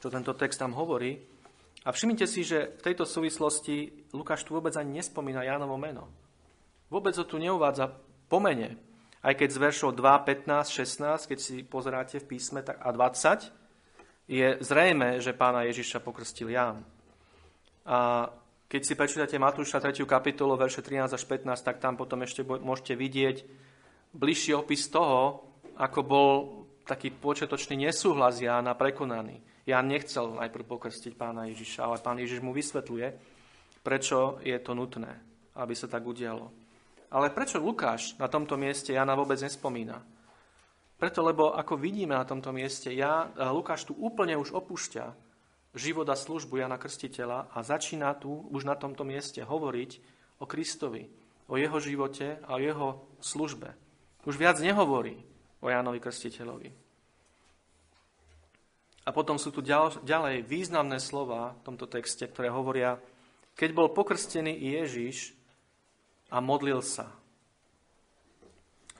čo 0.00 0.12
tento 0.12 0.36
text 0.36 0.60
tam 0.60 0.76
hovorí. 0.76 1.16
A 1.84 1.92
všimnite 1.92 2.28
si, 2.28 2.44
že 2.44 2.76
v 2.76 2.84
tejto 2.84 3.08
súvislosti 3.08 4.08
Lukáš 4.12 4.44
tu 4.44 4.52
vôbec 4.52 4.76
ani 4.76 5.00
nespomína 5.00 5.44
Jánovo 5.44 5.80
meno. 5.80 6.08
Vôbec 6.92 7.16
ho 7.16 7.24
tu 7.24 7.40
neuvádza 7.40 7.92
pomene. 8.28 8.76
Aj 9.24 9.34
keď 9.34 9.48
z 9.50 9.58
veršov 9.60 9.90
2, 9.96 10.46
15, 10.46 10.68
16, 10.68 11.28
keď 11.28 11.38
si 11.40 11.64
pozeráte 11.64 12.16
v 12.20 12.28
písme, 12.36 12.60
tak 12.64 12.80
a 12.80 12.92
20, 12.92 13.50
je 14.28 14.60
zrejme, 14.60 15.18
že 15.24 15.32
pána 15.32 15.64
Ježiša 15.68 16.04
pokrstil 16.04 16.52
Ján. 16.52 16.84
A 17.88 18.28
keď 18.68 18.80
si 18.84 18.92
prečítate 18.92 19.40
Matúša 19.40 19.80
3. 19.80 19.96
kapitolu, 20.04 20.60
verše 20.60 20.84
13 20.84 21.16
až 21.16 21.24
15, 21.24 21.64
tak 21.64 21.80
tam 21.80 21.96
potom 21.96 22.20
ešte 22.20 22.44
môžete 22.44 22.92
vidieť 22.92 23.36
bližší 24.14 24.54
opis 24.54 24.88
toho, 24.88 25.44
ako 25.78 26.00
bol 26.02 26.30
taký 26.88 27.12
počiatočný 27.12 27.84
nesúhlas 27.84 28.40
Jána 28.40 28.72
prekonaný. 28.72 29.44
Ján 29.68 29.92
nechcel 29.92 30.32
najprv 30.32 30.64
pokrstiť 30.64 31.12
pána 31.12 31.44
Ježiša, 31.52 31.84
ale 31.84 32.00
pán 32.00 32.16
Ježiš 32.16 32.40
mu 32.40 32.56
vysvetľuje, 32.56 33.06
prečo 33.84 34.40
je 34.40 34.56
to 34.64 34.72
nutné, 34.72 35.12
aby 35.60 35.76
sa 35.76 35.84
tak 35.84 36.08
udialo. 36.08 36.48
Ale 37.12 37.32
prečo 37.32 37.60
Lukáš 37.60 38.16
na 38.16 38.32
tomto 38.32 38.56
mieste 38.56 38.96
Jana 38.96 39.12
vôbec 39.12 39.36
nespomína? 39.40 40.00
Preto, 40.98 41.22
lebo 41.22 41.54
ako 41.54 41.78
vidíme 41.78 42.16
na 42.16 42.26
tomto 42.26 42.50
mieste, 42.50 42.90
ja, 42.90 43.28
eh, 43.28 43.44
Lukáš 43.52 43.86
tu 43.86 43.94
úplne 43.94 44.34
už 44.34 44.56
opúšťa 44.56 45.28
život 45.76 46.08
a 46.08 46.16
službu 46.16 46.58
Jana 46.58 46.80
Krstiteľa 46.80 47.52
a 47.54 47.58
začína 47.60 48.16
tu 48.16 48.32
už 48.50 48.64
na 48.64 48.74
tomto 48.74 49.04
mieste 49.04 49.44
hovoriť 49.44 49.90
o 50.40 50.44
Kristovi, 50.48 51.06
o 51.46 51.54
jeho 51.54 51.78
živote 51.78 52.40
a 52.42 52.56
o 52.56 52.60
jeho 52.60 52.88
službe. 53.20 53.87
Už 54.28 54.36
viac 54.36 54.60
nehovorí 54.60 55.16
o 55.64 55.72
Jánovi 55.72 56.04
Krstiteľovi. 56.04 56.68
A 59.02 59.08
potom 59.08 59.40
sú 59.40 59.48
tu 59.48 59.64
ďalej 59.64 60.44
významné 60.44 61.00
slova 61.00 61.56
v 61.56 61.64
tomto 61.64 61.88
texte, 61.88 62.28
ktoré 62.28 62.52
hovoria, 62.52 63.00
keď 63.56 63.72
bol 63.72 63.88
pokrstený 63.88 64.52
Ježiš 64.52 65.32
a 66.28 66.44
modlil 66.44 66.84
sa. 66.84 67.08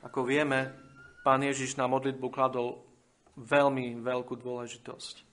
Ako 0.01 0.25
vieme, 0.25 0.73
pán 1.21 1.45
Ježiš 1.45 1.77
na 1.77 1.85
modlitbu 1.85 2.25
kladol 2.33 2.81
veľmi 3.37 4.01
veľkú 4.01 4.33
dôležitosť. 4.33 5.29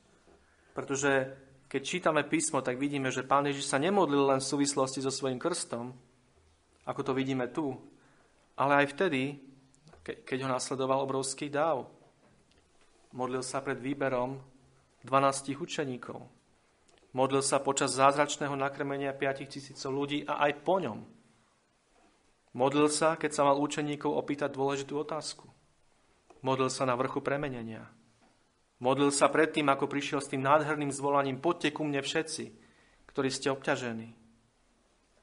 Pretože 0.76 1.40
keď 1.72 1.82
čítame 1.88 2.28
písmo, 2.28 2.60
tak 2.60 2.76
vidíme, 2.76 3.16
že 3.16 3.24
pán 3.24 3.48
Ježiš 3.48 3.72
sa 3.72 3.80
nemodlil 3.80 4.28
len 4.28 4.44
v 4.44 4.50
súvislosti 4.52 5.00
so 5.00 5.08
svojím 5.08 5.40
krstom, 5.40 5.96
ako 6.84 7.00
to 7.00 7.16
vidíme 7.16 7.48
tu, 7.48 7.80
ale 8.60 8.84
aj 8.84 8.92
vtedy, 8.92 9.40
keď 10.06 10.38
ho 10.46 10.50
nasledoval 10.54 11.02
obrovský 11.02 11.50
dáv. 11.50 11.90
Modlil 13.18 13.42
sa 13.42 13.66
pred 13.66 13.82
výberom 13.82 14.38
12 15.02 15.58
učeníkov. 15.58 16.22
Modlil 17.16 17.42
sa 17.42 17.64
počas 17.64 17.96
zázračného 17.96 18.54
nakrmenia 18.54 19.16
5 19.16 19.50
tisícov 19.50 19.90
ľudí 19.90 20.28
a 20.30 20.46
aj 20.46 20.52
po 20.62 20.78
ňom. 20.78 21.00
Modlil 22.56 22.88
sa, 22.92 23.16
keď 23.16 23.32
sa 23.34 23.44
mal 23.48 23.58
učeníkov 23.58 24.12
opýtať 24.14 24.52
dôležitú 24.54 25.00
otázku. 25.00 25.48
Modlil 26.46 26.70
sa 26.70 26.86
na 26.86 26.94
vrchu 26.94 27.24
premenenia. 27.24 27.88
Modlil 28.84 29.10
sa 29.10 29.32
predtým, 29.32 29.66
ako 29.72 29.88
prišiel 29.88 30.20
s 30.20 30.30
tým 30.30 30.44
nádherným 30.44 30.92
zvolaním 30.92 31.40
Poďte 31.40 31.72
ku 31.72 31.88
mne 31.88 32.04
všetci, 32.04 32.52
ktorí 33.08 33.32
ste 33.32 33.50
obťažení. 33.50 34.12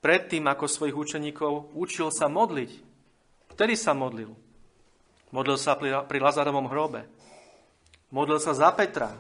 Predtým, 0.03 0.45
ako 0.49 0.67
svojich 0.67 0.97
učeníkov 0.97 1.77
učil 1.77 2.11
sa 2.11 2.27
modliť. 2.27 2.73
Vtedy 3.53 3.77
sa 3.77 3.93
modlil. 3.93 4.33
Modlil 5.33 5.57
sa 5.57 5.81
pri 5.81 6.19
Lazarovom 6.21 6.69
hrobe. 6.69 7.09
Modlil 8.13 8.37
sa 8.37 8.53
za 8.53 8.69
Petra 8.77 9.17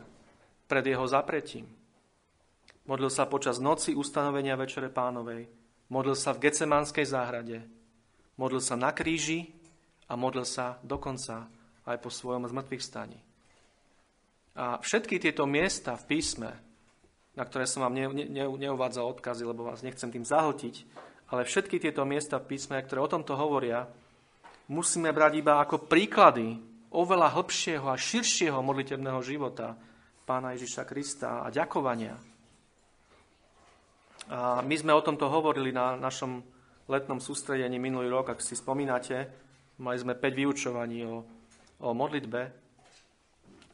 pred 0.69 0.85
jeho 0.85 1.09
zapretím. 1.09 1.64
Modlil 2.85 3.09
sa 3.09 3.25
počas 3.25 3.57
noci 3.57 3.97
ustanovenia 3.97 4.52
Večere 4.61 4.92
pánovej. 4.92 5.49
Modlil 5.88 6.12
sa 6.12 6.37
v 6.37 6.49
Gecemanskej 6.49 7.09
záhrade. 7.09 7.64
Modlil 8.37 8.61
sa 8.61 8.76
na 8.76 8.92
kríži 8.92 9.49
a 10.09 10.16
modlil 10.16 10.45
sa 10.45 10.76
dokonca 10.85 11.49
aj 11.88 11.97
po 12.00 12.12
svojom 12.12 12.45
zmrtvých 12.45 12.85
staní. 12.85 13.16
A 14.52 14.76
všetky 14.85 15.16
tieto 15.16 15.49
miesta 15.49 15.97
v 15.97 16.16
písme, 16.16 16.52
na 17.33 17.49
ktoré 17.49 17.64
som 17.64 17.88
vám 17.88 17.97
ne, 17.97 18.28
ne, 18.28 18.45
neuvádzal 18.45 19.16
odkazy, 19.16 19.49
lebo 19.49 19.64
vás 19.64 19.81
nechcem 19.81 20.12
tým 20.12 20.28
zahltiť, 20.28 20.85
ale 21.33 21.49
všetky 21.49 21.81
tieto 21.81 22.04
miesta 22.04 22.37
v 22.37 22.52
písme, 22.52 22.76
ktoré 22.85 23.00
o 23.00 23.09
tomto 23.09 23.33
hovoria, 23.33 23.88
musíme 24.73 25.12
brať 25.12 25.45
iba 25.45 25.61
ako 25.61 25.85
príklady 25.85 26.57
oveľa 26.97 27.37
hĺbšieho 27.37 27.87
a 27.93 28.00
širšieho 28.00 28.57
modlitebného 28.64 29.21
života 29.21 29.76
pána 30.25 30.57
Ježiša 30.57 30.88
Krista 30.88 31.45
a 31.45 31.52
ďakovania. 31.52 32.17
A 34.33 34.64
my 34.64 34.75
sme 34.79 34.97
o 34.97 35.05
tomto 35.05 35.29
hovorili 35.29 35.76
na 35.76 36.00
našom 36.00 36.41
letnom 36.88 37.21
sústredení 37.21 37.76
minulý 37.76 38.09
rok, 38.09 38.33
ak 38.33 38.41
si 38.41 38.57
spomínate. 38.57 39.29
Mali 39.83 39.99
sme 40.00 40.17
5 40.17 40.41
vyučovaní 40.41 41.05
o, 41.05 41.21
o 41.85 41.88
modlitbe. 41.93 42.41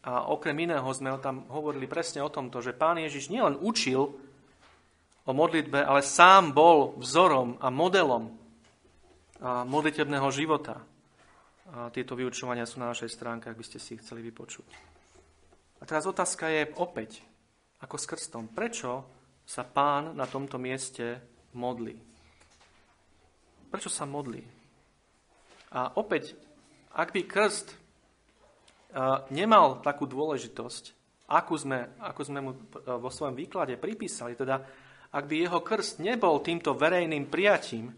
A 0.09 0.33
okrem 0.33 0.57
iného 0.57 0.89
sme 0.91 1.15
tam 1.21 1.47
hovorili 1.53 1.85
presne 1.85 2.25
o 2.25 2.33
tomto, 2.33 2.59
že 2.65 2.75
pán 2.75 2.97
Ježiš 2.97 3.29
nielen 3.29 3.61
učil 3.61 4.09
o 5.29 5.33
modlitbe, 5.37 5.85
ale 5.85 6.01
sám 6.01 6.57
bol 6.57 6.97
vzorom 6.97 7.61
a 7.61 7.69
modelom 7.69 8.33
modlitebného 9.45 10.29
života. 10.33 10.88
A 11.69 11.93
tieto 11.93 12.17
vyučovania 12.17 12.65
sú 12.65 12.81
na 12.81 12.89
našej 12.89 13.13
stránke, 13.13 13.53
ak 13.53 13.61
by 13.61 13.65
ste 13.67 13.77
si 13.77 13.97
ich 13.97 14.01
chceli 14.01 14.25
vypočuť. 14.25 14.69
A 15.79 15.85
teraz 15.85 16.09
otázka 16.09 16.49
je 16.49 16.73
opäť, 16.81 17.21
ako 17.85 17.97
s 18.01 18.09
krstom. 18.09 18.49
Prečo 18.51 19.05
sa 19.45 19.69
pán 19.69 20.17
na 20.17 20.25
tomto 20.25 20.57
mieste 20.57 21.21
modlí? 21.53 21.97
Prečo 23.69 23.93
sa 23.93 24.09
modlí? 24.09 24.41
A 25.77 25.93
opäť, 26.01 26.33
ak 26.97 27.13
by 27.13 27.23
krst 27.29 27.77
nemal 29.29 29.85
takú 29.85 30.09
dôležitosť, 30.09 30.85
akú 31.29 31.55
sme, 31.61 31.93
akú 32.01 32.25
sme 32.25 32.41
mu 32.41 32.57
vo 32.81 33.13
svojom 33.13 33.37
výklade 33.37 33.77
pripísali, 33.77 34.33
teda 34.33 34.65
ak 35.13 35.25
by 35.29 35.37
jeho 35.45 35.61
krst 35.61 36.01
nebol 36.01 36.41
týmto 36.41 36.73
verejným 36.73 37.29
prijatím, 37.29 37.93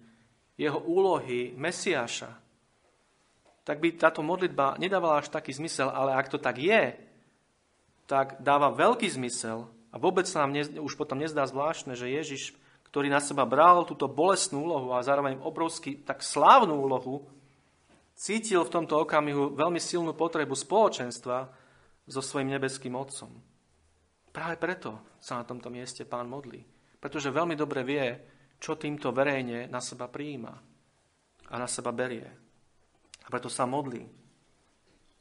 jeho 0.59 0.83
úlohy 0.83 1.55
Mesiáša, 1.55 2.50
tak 3.65 3.79
by 3.79 3.95
táto 3.97 4.25
modlitba 4.25 4.81
nedávala 4.81 5.21
až 5.21 5.29
taký 5.29 5.53
zmysel, 5.53 5.93
ale 5.93 6.17
ak 6.17 6.33
to 6.33 6.39
tak 6.41 6.57
je, 6.57 6.97
tak 8.11 8.43
dáva 8.43 8.75
veľký 8.75 9.07
zmysel 9.07 9.71
a 9.91 9.97
vôbec 9.99 10.27
sa 10.27 10.43
nám 10.47 10.55
ne, 10.55 10.63
už 10.83 10.95
potom 10.95 11.19
nezdá 11.19 11.47
zvláštne, 11.47 11.95
že 11.95 12.11
Ježiš, 12.11 12.55
ktorý 12.91 13.07
na 13.07 13.23
seba 13.23 13.47
bral 13.47 13.87
túto 13.87 14.11
bolestnú 14.11 14.67
úlohu 14.67 14.95
a 14.95 15.07
zároveň 15.07 15.39
obrovský 15.43 16.03
tak 16.03 16.23
slávnu 16.27 16.75
úlohu, 16.75 17.27
cítil 18.19 18.67
v 18.67 18.75
tomto 18.75 18.99
okamihu 19.03 19.55
veľmi 19.55 19.79
silnú 19.79 20.13
potrebu 20.15 20.59
spoločenstva 20.59 21.51
so 22.11 22.21
svojim 22.21 22.51
nebeským 22.51 22.99
Otcom. 22.99 23.31
Práve 24.31 24.59
preto 24.59 25.19
sa 25.19 25.43
na 25.43 25.45
tomto 25.47 25.71
mieste 25.71 26.07
pán 26.07 26.27
modlí. 26.31 26.63
Pretože 27.01 27.35
veľmi 27.35 27.57
dobre 27.59 27.83
vie, 27.83 28.07
čo 28.61 28.77
týmto 28.77 29.11
verejne 29.11 29.67
na 29.67 29.81
seba 29.81 30.07
prijíma 30.07 30.53
a 31.51 31.55
na 31.57 31.67
seba 31.67 31.91
berie. 31.91 32.29
Preto 33.31 33.47
sa 33.47 33.65
modlí. 33.65 34.03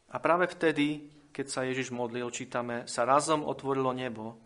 A 0.09 0.17
práve 0.17 0.49
vtedy, 0.49 1.05
keď 1.29 1.45
sa 1.45 1.61
Ježiš 1.61 1.93
modlil, 1.93 2.33
čítame, 2.33 2.89
sa 2.89 3.05
razom 3.05 3.45
otvorilo 3.45 3.93
nebo 3.93 4.41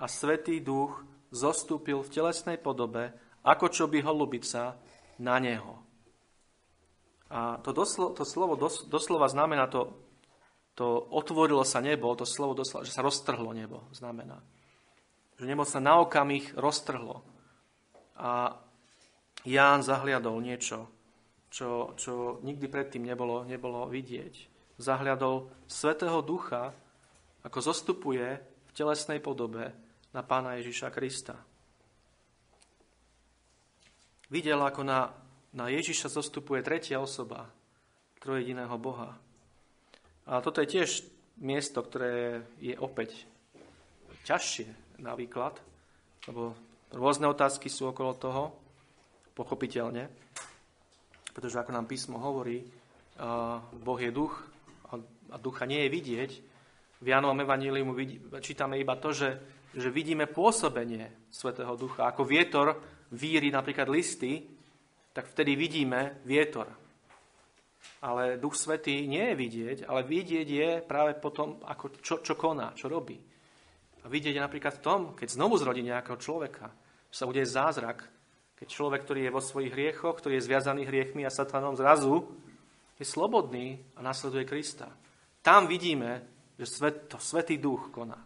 a 0.00 0.08
Svetý 0.08 0.64
duch 0.64 1.04
zostúpil 1.28 2.00
v 2.00 2.12
telesnej 2.12 2.56
podobe, 2.56 3.12
ako 3.44 3.68
čo 3.68 3.84
by 3.84 4.00
holubica, 4.00 4.80
na 5.20 5.36
neho. 5.38 5.78
A 7.30 7.60
to, 7.62 7.70
doslo, 7.70 8.10
to 8.14 8.26
slovo 8.26 8.58
dos, 8.58 8.86
doslova 8.86 9.30
znamená 9.30 9.66
to, 9.70 9.94
to 10.74 10.86
otvorilo 11.12 11.62
sa 11.62 11.78
nebo, 11.78 12.14
to 12.18 12.26
slovo 12.26 12.58
doslova, 12.58 12.86
že 12.86 12.94
sa 12.94 13.04
roztrhlo 13.04 13.54
nebo, 13.54 13.86
znamená. 13.94 14.42
Že 15.38 15.44
nebo 15.50 15.62
sa 15.62 15.78
na 15.78 16.02
okamih 16.02 16.54
roztrhlo 16.54 17.22
a 18.14 18.58
Ján 19.44 19.84
zahliadol 19.84 20.40
niečo, 20.40 20.88
čo, 21.54 21.94
čo 21.94 22.42
nikdy 22.42 22.66
predtým 22.66 23.06
nebolo, 23.06 23.46
nebolo 23.46 23.86
vidieť. 23.86 24.34
Zahliadol 24.74 25.46
Svetého 25.70 26.18
Ducha, 26.18 26.74
ako 27.46 27.58
zostupuje 27.62 28.26
v 28.42 28.72
telesnej 28.74 29.22
podobe 29.22 29.70
na 30.10 30.26
pána 30.26 30.58
Ježiša 30.58 30.90
Krista. 30.90 31.38
Videl, 34.34 34.58
ako 34.58 34.82
na, 34.82 35.14
na 35.54 35.70
Ježiša 35.70 36.10
zostupuje 36.10 36.58
tretia 36.66 36.98
osoba 36.98 37.46
trojediného 38.18 38.74
Boha. 38.74 39.14
A 40.26 40.42
toto 40.42 40.58
je 40.58 40.74
tiež 40.74 41.06
miesto, 41.38 41.78
ktoré 41.86 42.42
je 42.58 42.74
opäť 42.74 43.30
ťažšie 44.26 44.98
na 44.98 45.14
výklad, 45.14 45.54
lebo 46.26 46.56
Rôzne 46.94 47.26
otázky 47.26 47.66
sú 47.66 47.90
okolo 47.90 48.14
toho, 48.14 48.42
pochopiteľne, 49.34 50.06
pretože 51.34 51.58
ako 51.58 51.74
nám 51.74 51.90
písmo 51.90 52.22
hovorí, 52.22 52.62
Boh 53.82 53.98
je 53.98 54.14
duch 54.14 54.32
a 55.30 55.36
ducha 55.36 55.66
nie 55.66 55.82
je 55.84 55.90
vidieť. 55.90 56.30
V 57.02 57.06
Jánovom 57.10 57.42
evaníliu 57.42 57.84
čítame 58.38 58.78
iba 58.78 58.94
to, 58.96 59.10
že, 59.10 59.30
že 59.74 59.90
vidíme 59.90 60.30
pôsobenie 60.30 61.28
Svetého 61.28 61.74
Ducha. 61.74 62.06
Ako 62.08 62.22
vietor 62.22 62.78
víri 63.12 63.50
napríklad 63.50 63.90
listy, 63.90 64.46
tak 65.10 65.26
vtedy 65.30 65.58
vidíme 65.58 66.22
vietor. 66.22 66.70
Ale 68.00 68.40
Duch 68.40 68.56
Svetý 68.56 69.04
nie 69.04 69.32
je 69.32 69.34
vidieť, 69.36 69.78
ale 69.84 70.06
vidieť 70.06 70.48
je 70.48 70.68
práve 70.80 71.18
potom, 71.18 71.60
ako 71.66 71.98
čo, 72.00 72.14
čo 72.22 72.34
koná, 72.38 72.72
čo 72.72 72.88
robí. 72.88 73.18
A 74.04 74.06
vidieť 74.08 74.36
je 74.36 74.44
napríklad 74.44 74.80
v 74.80 74.84
tom, 74.84 75.00
keď 75.16 75.28
znovu 75.34 75.56
zrodí 75.56 75.80
nejakého 75.80 76.20
človeka 76.20 76.72
sa 77.08 77.24
udeje 77.24 77.48
zázrak, 77.48 78.04
keď 78.54 78.66
človek, 78.70 79.00
ktorý 79.02 79.20
je 79.26 79.34
vo 79.34 79.42
svojich 79.42 79.74
hriechoch, 79.74 80.14
ktorý 80.18 80.38
je 80.38 80.46
zviazaný 80.46 80.86
hriechmi 80.86 81.26
a 81.26 81.30
satanom 81.34 81.74
zrazu, 81.74 82.22
je 82.94 83.06
slobodný 83.06 83.82
a 83.98 84.00
nasleduje 84.02 84.46
Krista. 84.46 84.86
Tam 85.42 85.66
vidíme, 85.66 86.22
že 86.54 86.66
svet, 86.66 87.10
to 87.10 87.18
Svetý 87.18 87.58
duch 87.58 87.90
koná. 87.90 88.18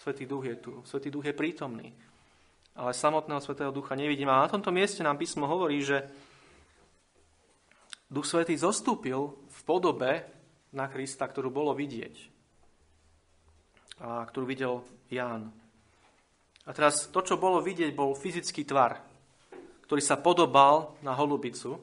Svetý 0.00 0.24
duch 0.24 0.48
je 0.48 0.56
tu, 0.56 0.80
Svetý 0.82 1.12
duch 1.12 1.28
je 1.28 1.36
prítomný. 1.36 1.92
Ale 2.72 2.96
samotného 2.96 3.44
Svetého 3.44 3.68
ducha 3.68 3.92
nevidíme. 3.92 4.32
A 4.32 4.48
na 4.48 4.52
tomto 4.52 4.72
mieste 4.72 5.04
nám 5.04 5.20
písmo 5.20 5.44
hovorí, 5.44 5.84
že 5.84 6.08
Duch 8.12 8.28
Svetý 8.28 8.60
zostúpil 8.60 9.32
v 9.32 9.60
podobe 9.64 10.24
na 10.72 10.84
Krista, 10.88 11.24
ktorú 11.24 11.48
bolo 11.48 11.72
vidieť. 11.72 12.14
A 14.04 14.24
ktorú 14.24 14.44
videl 14.44 14.84
Ján. 15.08 15.52
A 16.64 16.70
teraz 16.76 17.08
to, 17.08 17.20
čo 17.20 17.40
bolo 17.40 17.60
vidieť, 17.64 17.92
bol 17.92 18.16
fyzický 18.16 18.64
tvar, 18.68 19.00
ktorý 19.92 20.08
sa 20.08 20.16
podobal 20.16 20.96
na 21.04 21.12
holubicu. 21.12 21.76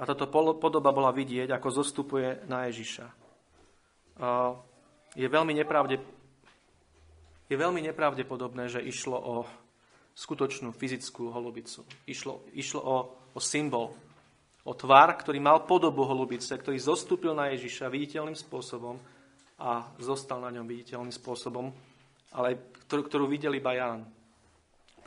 A 0.00 0.08
táto 0.08 0.32
podoba 0.32 0.88
bola 0.96 1.12
vidieť, 1.12 1.52
ako 1.52 1.84
zostupuje 1.84 2.40
na 2.48 2.64
Ježiša. 2.72 3.04
Je 5.12 5.28
veľmi, 5.28 5.52
nepravde, 5.52 6.00
je 7.52 7.52
veľmi 7.52 7.84
nepravdepodobné, 7.84 8.72
že 8.72 8.80
išlo 8.80 9.20
o 9.20 9.34
skutočnú 10.16 10.72
fyzickú 10.72 11.28
holubicu. 11.28 11.84
Išlo, 12.08 12.48
išlo 12.56 12.80
o, 12.80 12.96
o 13.36 13.40
symbol, 13.44 13.92
o 14.64 14.72
tvar, 14.72 15.12
ktorý 15.20 15.36
mal 15.36 15.68
podobu 15.68 16.08
holubice, 16.08 16.56
ktorý 16.56 16.80
zostúpil 16.80 17.36
na 17.36 17.52
Ježiša 17.52 17.92
viditeľným 17.92 18.40
spôsobom 18.40 18.96
a 19.60 19.84
zostal 20.00 20.40
na 20.40 20.48
ňom 20.48 20.64
viditeľným 20.64 21.12
spôsobom, 21.12 21.76
ale 22.32 22.72
ktorú, 22.88 23.04
ktorú 23.04 23.24
videl 23.28 23.52
iba 23.52 23.76
Ján. 23.76 24.16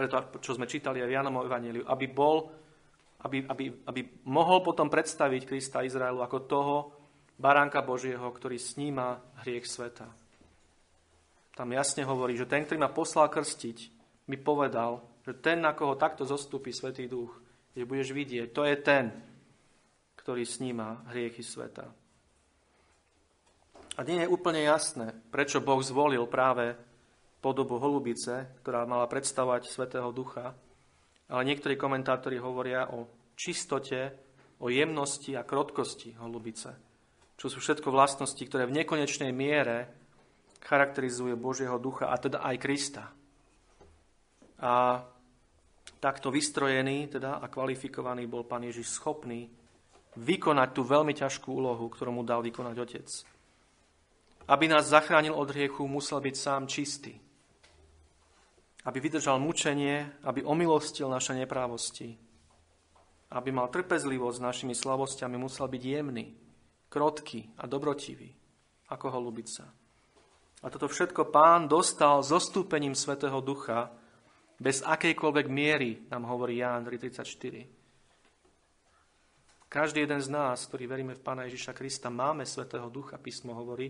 Preto, 0.01 0.41
čo 0.41 0.57
sme 0.57 0.65
čítali 0.65 0.97
aj 0.97 1.09
v 1.13 1.15
Jánovom 1.21 1.45
evaníliu, 1.45 1.85
aby 1.85 2.09
bol 2.09 2.49
aby, 3.21 3.45
aby, 3.45 3.69
aby 3.85 4.01
mohol 4.25 4.65
potom 4.65 4.89
predstaviť 4.89 5.45
Krista 5.45 5.85
Izraelu 5.85 6.25
ako 6.25 6.37
toho 6.49 6.75
baránka 7.37 7.85
Božieho, 7.85 8.25
ktorý 8.25 8.57
sníma 8.57 9.21
hriech 9.45 9.69
sveta. 9.69 10.09
Tam 11.53 11.69
jasne 11.69 12.01
hovorí, 12.01 12.33
že 12.33 12.49
ten, 12.49 12.65
ktorý 12.65 12.81
ma 12.81 12.89
poslal 12.89 13.29
krstiť, 13.29 13.77
mi 14.25 14.41
povedal, 14.41 15.05
že 15.21 15.37
ten, 15.37 15.61
na 15.61 15.77
koho 15.77 15.93
takto 16.01 16.25
zostupí 16.25 16.73
Svetý 16.73 17.05
Duch, 17.05 17.37
že 17.77 17.85
budeš 17.85 18.09
vidieť, 18.17 18.49
to 18.49 18.65
je 18.65 18.75
ten, 18.81 19.13
ktorý 20.17 20.41
sníma 20.41 21.13
hriechy 21.13 21.45
sveta. 21.45 21.93
A 23.97 24.01
nie 24.01 24.25
je 24.25 24.31
úplne 24.33 24.65
jasné, 24.65 25.13
prečo 25.29 25.61
Boh 25.61 25.77
zvolil 25.85 26.25
práve 26.25 26.73
podobu 27.41 27.81
holubice, 27.81 28.53
ktorá 28.61 28.85
mala 28.85 29.09
predstavovať 29.09 29.65
Svetého 29.65 30.13
Ducha, 30.13 30.53
ale 31.25 31.41
niektorí 31.49 31.73
komentátori 31.73 32.37
hovoria 32.37 32.93
o 32.93 33.09
čistote, 33.33 34.13
o 34.61 34.69
jemnosti 34.69 35.33
a 35.33 35.41
krotkosti 35.41 36.13
holubice, 36.21 36.77
čo 37.33 37.49
sú 37.49 37.57
všetko 37.57 37.89
vlastnosti, 37.89 38.37
ktoré 38.37 38.69
v 38.69 38.77
nekonečnej 38.77 39.33
miere 39.33 39.89
charakterizuje 40.61 41.33
Božieho 41.33 41.81
ducha 41.81 42.13
a 42.13 42.15
teda 42.21 42.45
aj 42.45 42.55
Krista. 42.61 43.09
A 44.61 45.01
takto 45.97 46.29
vystrojený 46.29 47.17
teda 47.17 47.41
a 47.41 47.49
kvalifikovaný 47.49 48.29
bol 48.29 48.45
pán 48.45 48.61
Ježiš 48.61 49.01
schopný 49.01 49.49
vykonať 50.21 50.69
tú 50.77 50.85
veľmi 50.85 51.17
ťažkú 51.17 51.49
úlohu, 51.49 51.89
ktorú 51.89 52.13
mu 52.13 52.21
dal 52.21 52.45
vykonať 52.45 52.75
Otec. 52.77 53.09
Aby 54.45 54.69
nás 54.69 54.85
zachránil 54.85 55.33
od 55.33 55.49
hriechu, 55.49 55.89
musel 55.89 56.21
byť 56.21 56.35
sám 56.37 56.69
čistý 56.69 57.17
aby 58.85 58.97
vydržal 58.97 59.37
mučenie, 59.37 60.09
aby 60.25 60.41
omilostil 60.41 61.09
naše 61.09 61.37
neprávosti, 61.37 62.17
aby 63.31 63.49
mal 63.53 63.69
trpezlivosť 63.69 64.37
s 64.37 64.45
našimi 64.45 64.73
slavostiami, 64.75 65.37
musel 65.37 65.69
byť 65.69 65.83
jemný, 65.85 66.33
krotký 66.91 67.47
a 67.61 67.69
dobrotivý, 67.69 68.33
ako 68.91 69.07
holubica. 69.13 69.69
A 70.61 70.69
toto 70.69 70.85
všetko 70.91 71.33
pán 71.33 71.65
dostal 71.65 72.21
zostúpením 72.21 72.93
Svetého 72.93 73.41
Ducha, 73.41 73.89
bez 74.61 74.85
akejkoľvek 74.85 75.47
miery, 75.49 76.05
nám 76.13 76.29
hovorí 76.29 76.61
Ján 76.61 76.85
3.34. 76.85 77.81
Každý 79.71 80.05
jeden 80.05 80.21
z 80.21 80.29
nás, 80.29 80.67
ktorý 80.67 80.85
veríme 80.85 81.15
v 81.17 81.23
Pána 81.23 81.49
Ježiša 81.49 81.73
Krista, 81.73 82.13
máme 82.13 82.45
Svetého 82.45 82.91
Ducha, 82.91 83.17
písmo 83.17 83.57
hovorí, 83.57 83.89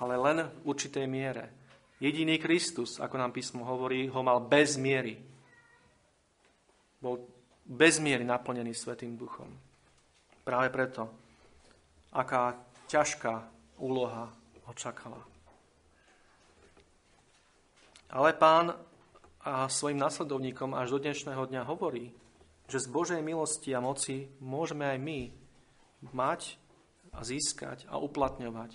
ale 0.00 0.16
len 0.16 0.48
v 0.48 0.72
určitej 0.72 1.06
miere. 1.06 1.61
Jediný 2.02 2.34
Kristus, 2.42 2.98
ako 2.98 3.14
nám 3.14 3.30
písmo 3.30 3.62
hovorí, 3.62 4.10
ho 4.10 4.26
mal 4.26 4.42
bez 4.42 4.74
miery. 4.74 5.22
Bol 6.98 7.22
bez 7.62 8.02
miery 8.02 8.26
naplnený 8.26 8.74
Svetým 8.74 9.14
duchom. 9.14 9.46
Práve 10.42 10.66
preto, 10.74 11.06
aká 12.10 12.58
ťažká 12.90 13.46
úloha 13.78 14.34
ho 14.66 14.72
čakala. 14.74 15.22
Ale 18.10 18.34
pán 18.34 18.74
a 19.46 19.70
svojim 19.70 20.02
nasledovníkom 20.02 20.74
až 20.74 20.98
do 20.98 20.98
dnešného 21.06 21.46
dňa 21.54 21.62
hovorí, 21.70 22.10
že 22.66 22.82
z 22.82 22.90
Božej 22.90 23.22
milosti 23.22 23.70
a 23.78 23.78
moci 23.78 24.26
môžeme 24.42 24.90
aj 24.90 24.98
my 24.98 25.20
mať 26.10 26.58
a 27.14 27.22
získať 27.22 27.86
a 27.86 28.02
uplatňovať 28.02 28.74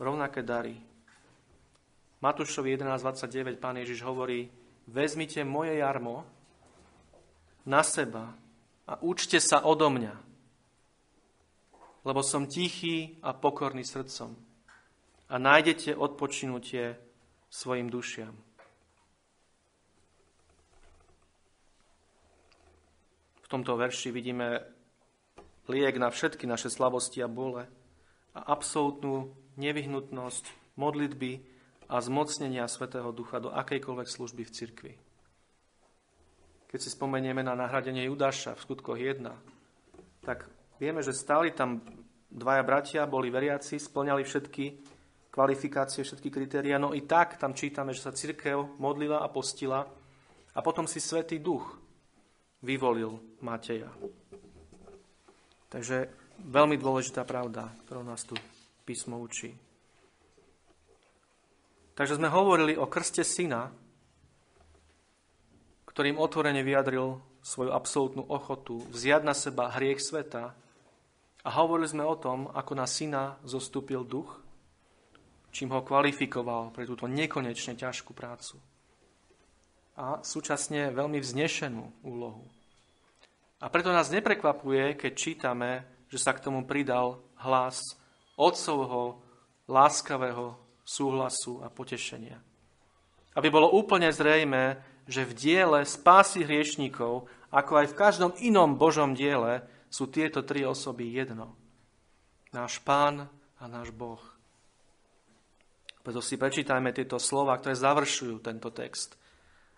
rovnaké 0.00 0.40
dary, 0.40 0.80
Matúšovi 2.20 2.76
11.29 2.76 3.56
pán 3.56 3.80
Ježiš 3.80 4.04
hovorí, 4.04 4.52
vezmite 4.84 5.40
moje 5.40 5.80
jarmo 5.80 6.28
na 7.64 7.80
seba 7.80 8.36
a 8.84 9.00
učte 9.00 9.40
sa 9.40 9.64
odo 9.64 9.88
mňa, 9.88 10.14
lebo 12.04 12.20
som 12.20 12.44
tichý 12.44 13.16
a 13.24 13.32
pokorný 13.32 13.88
srdcom 13.88 14.36
a 15.32 15.34
nájdete 15.40 15.96
odpočinutie 15.96 17.00
svojim 17.48 17.88
dušiam. 17.88 18.36
V 23.40 23.48
tomto 23.48 23.80
verši 23.80 24.12
vidíme 24.12 24.60
liek 25.72 25.96
na 25.96 26.12
všetky 26.12 26.44
naše 26.44 26.68
slabosti 26.68 27.24
a 27.24 27.32
bole 27.32 27.64
a 28.36 28.40
absolútnu 28.44 29.32
nevyhnutnosť 29.56 30.76
modlitby 30.76 31.49
a 31.90 31.98
zmocnenia 31.98 32.70
Svetého 32.70 33.10
Ducha 33.10 33.42
do 33.42 33.50
akejkoľvek 33.50 34.06
služby 34.06 34.46
v 34.46 34.54
cirkvi. 34.54 34.92
Keď 36.70 36.78
si 36.78 36.94
spomenieme 36.94 37.42
na 37.42 37.58
nahradenie 37.58 38.06
Judáša 38.06 38.54
v 38.54 38.62
skutkoch 38.62 38.94
1, 38.94 39.26
tak 40.22 40.46
vieme, 40.78 41.02
že 41.02 41.10
stáli 41.10 41.50
tam 41.50 41.82
dvaja 42.30 42.62
bratia, 42.62 43.10
boli 43.10 43.26
veriaci, 43.26 43.82
splňali 43.82 44.22
všetky 44.22 44.64
kvalifikácie, 45.34 46.06
všetky 46.06 46.30
kritéria, 46.30 46.78
no 46.78 46.94
i 46.94 47.02
tak 47.02 47.42
tam 47.42 47.58
čítame, 47.58 47.90
že 47.90 48.06
sa 48.06 48.14
církev 48.14 48.78
modlila 48.78 49.18
a 49.18 49.26
postila 49.26 49.82
a 50.54 50.58
potom 50.62 50.86
si 50.86 51.02
Svetý 51.02 51.42
Duch 51.42 51.74
vyvolil 52.62 53.18
Mateja. 53.42 53.90
Takže 55.70 56.06
veľmi 56.38 56.78
dôležitá 56.78 57.26
pravda, 57.26 57.70
ktorú 57.86 58.06
nás 58.06 58.22
tu 58.22 58.38
písmo 58.86 59.18
učí. 59.18 59.69
Takže 62.00 62.16
sme 62.16 62.32
hovorili 62.32 62.80
o 62.80 62.88
krste 62.88 63.20
syna, 63.20 63.68
ktorým 65.84 66.16
otvorene 66.16 66.64
vyjadril 66.64 67.20
svoju 67.44 67.76
absolútnu 67.76 68.24
ochotu 68.24 68.80
vziať 68.88 69.20
na 69.20 69.36
seba 69.36 69.68
hriech 69.68 70.00
sveta 70.00 70.56
a 71.44 71.48
hovorili 71.60 71.92
sme 71.92 72.00
o 72.08 72.16
tom, 72.16 72.48
ako 72.56 72.72
na 72.72 72.88
syna 72.88 73.36
zostúpil 73.44 74.00
duch, 74.08 74.32
čím 75.52 75.76
ho 75.76 75.84
kvalifikoval 75.84 76.72
pre 76.72 76.88
túto 76.88 77.04
nekonečne 77.04 77.76
ťažkú 77.76 78.16
prácu. 78.16 78.56
A 80.00 80.24
súčasne 80.24 80.88
veľmi 80.96 81.20
vznešenú 81.20 82.00
úlohu. 82.00 82.48
A 83.60 83.68
preto 83.68 83.92
nás 83.92 84.08
neprekvapuje, 84.08 84.96
keď 84.96 85.12
čítame, 85.12 85.84
že 86.08 86.16
sa 86.16 86.32
k 86.32 86.48
tomu 86.48 86.64
pridal 86.64 87.20
hlas 87.44 88.00
otcovho 88.40 89.20
láskavého 89.68 90.56
súhlasu 90.90 91.62
a 91.62 91.70
potešenia. 91.70 92.42
Aby 93.38 93.48
bolo 93.54 93.70
úplne 93.70 94.10
zrejme, 94.10 94.82
že 95.06 95.22
v 95.22 95.32
diele 95.38 95.86
spásy 95.86 96.42
hriešníkov, 96.42 97.30
ako 97.54 97.72
aj 97.78 97.86
v 97.94 97.98
každom 97.98 98.30
inom 98.42 98.74
Božom 98.74 99.14
diele, 99.14 99.62
sú 99.86 100.10
tieto 100.10 100.42
tri 100.42 100.66
osoby 100.66 101.14
jedno. 101.14 101.54
Náš 102.50 102.82
Pán 102.82 103.30
a 103.58 103.64
náš 103.70 103.94
Boh. 103.94 104.22
Preto 106.02 106.18
si 106.18 106.34
prečítajme 106.34 106.90
tieto 106.90 107.22
slova, 107.22 107.54
ktoré 107.58 107.78
završujú 107.78 108.42
tento 108.42 108.74
text. 108.74 109.14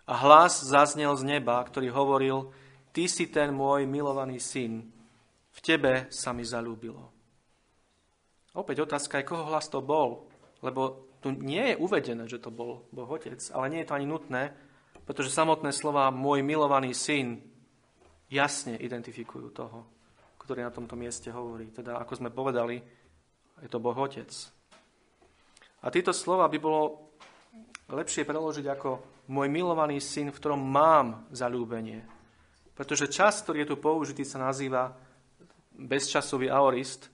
A 0.09 0.17
hlas 0.17 0.65
zaznel 0.65 1.13
z 1.13 1.37
neba, 1.37 1.61
ktorý 1.61 1.93
hovoril, 1.93 2.49
Ty 2.93 3.09
si 3.09 3.25
ten 3.25 3.49
môj 3.49 3.89
milovaný 3.89 4.37
syn, 4.37 4.85
v 5.53 5.59
tebe 5.61 6.09
sa 6.13 6.29
mi 6.29 6.45
zalúbilo. 6.45 7.09
Opäť 8.53 8.85
otázka 8.85 9.17
je, 9.17 9.25
koho 9.25 9.49
hlas 9.49 9.65
to 9.65 9.81
bol 9.81 10.29
lebo 10.63 11.11
tu 11.19 11.35
nie 11.35 11.75
je 11.75 11.79
uvedené, 11.79 12.23
že 12.27 12.39
to 12.39 12.51
bol 12.51 12.87
Boh 12.91 13.07
Otec, 13.07 13.39
ale 13.51 13.71
nie 13.71 13.79
je 13.83 13.87
to 13.91 13.95
ani 13.99 14.07
nutné, 14.07 14.55
pretože 15.03 15.35
samotné 15.35 15.75
slova 15.75 16.07
môj 16.11 16.39
milovaný 16.43 16.95
syn 16.95 17.43
jasne 18.31 18.79
identifikujú 18.79 19.51
toho, 19.51 19.83
ktorý 20.39 20.63
na 20.63 20.71
tomto 20.71 20.95
mieste 20.95 21.27
hovorí. 21.31 21.71
Teda, 21.75 21.99
ako 21.99 22.13
sme 22.15 22.31
povedali, 22.31 22.79
je 23.59 23.67
to 23.67 23.83
Boh 23.83 23.95
Otec. 23.95 24.31
A 25.83 25.91
tieto 25.91 26.15
slova 26.15 26.47
by 26.47 26.57
bolo 26.59 27.11
lepšie 27.91 28.23
preložiť 28.23 28.65
ako 28.71 28.89
môj 29.27 29.47
milovaný 29.51 29.99
syn, 29.99 30.31
v 30.31 30.39
ktorom 30.39 30.59
mám 30.59 31.27
zalúbenie. 31.35 32.03
Pretože 32.73 33.11
čas, 33.11 33.43
ktorý 33.43 33.63
je 33.63 33.69
tu 33.71 33.77
použitý, 33.79 34.23
sa 34.23 34.39
nazýva 34.39 34.95
bezčasový 35.75 36.47
aorist, 36.47 37.11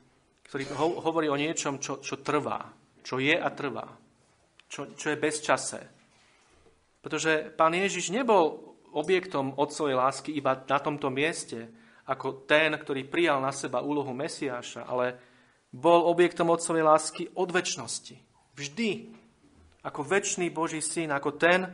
ktorý 0.50 0.66
hovorí 0.78 1.28
o 1.30 1.38
niečom, 1.38 1.78
čo, 1.78 2.02
čo 2.02 2.22
trvá, 2.22 2.79
čo 3.04 3.18
je 3.20 3.36
a 3.36 3.50
trvá, 3.52 3.88
čo, 4.68 4.92
čo 4.94 5.14
je 5.14 5.18
bez 5.18 5.42
čase. 5.42 5.80
Pretože 7.00 7.52
pán 7.56 7.72
Ježiš 7.72 8.12
nebol 8.12 8.76
objektom 8.92 9.56
otcovej 9.56 9.96
lásky 9.96 10.36
iba 10.36 10.58
na 10.58 10.80
tomto 10.82 11.08
mieste, 11.14 11.70
ako 12.10 12.50
ten, 12.50 12.74
ktorý 12.74 13.06
prijal 13.06 13.38
na 13.38 13.54
seba 13.54 13.86
úlohu 13.86 14.10
Mesiáša, 14.18 14.90
ale 14.90 15.22
bol 15.70 16.10
objektom 16.10 16.50
otcovej 16.50 16.82
lásky 16.82 17.24
od 17.38 17.54
väčšnosti. 17.54 18.18
Vždy. 18.58 19.14
Ako 19.86 20.04
väčší 20.04 20.52
Boží 20.52 20.84
syn, 20.84 21.14
ako 21.14 21.40
ten, 21.40 21.70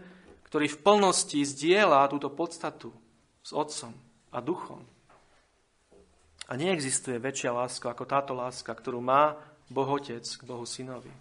ktorý 0.45 0.69
v 0.69 0.81
plnosti 0.83 1.41
zdieľa 1.41 2.11
túto 2.11 2.29
podstatu 2.29 2.93
s 3.41 3.49
otcom 3.55 3.95
a 4.29 4.38
duchom. 4.43 4.83
A 6.45 6.53
neexistuje 6.53 7.17
väčšia 7.17 7.49
láska 7.49 7.89
ako 7.89 8.05
táto 8.05 8.38
láska, 8.38 8.69
ktorú 8.69 9.01
má 9.01 9.33
Boh 9.69 9.89
Otec 9.89 10.25
k 10.25 10.43
Bohu 10.45 10.65
Synovi. 10.65 11.12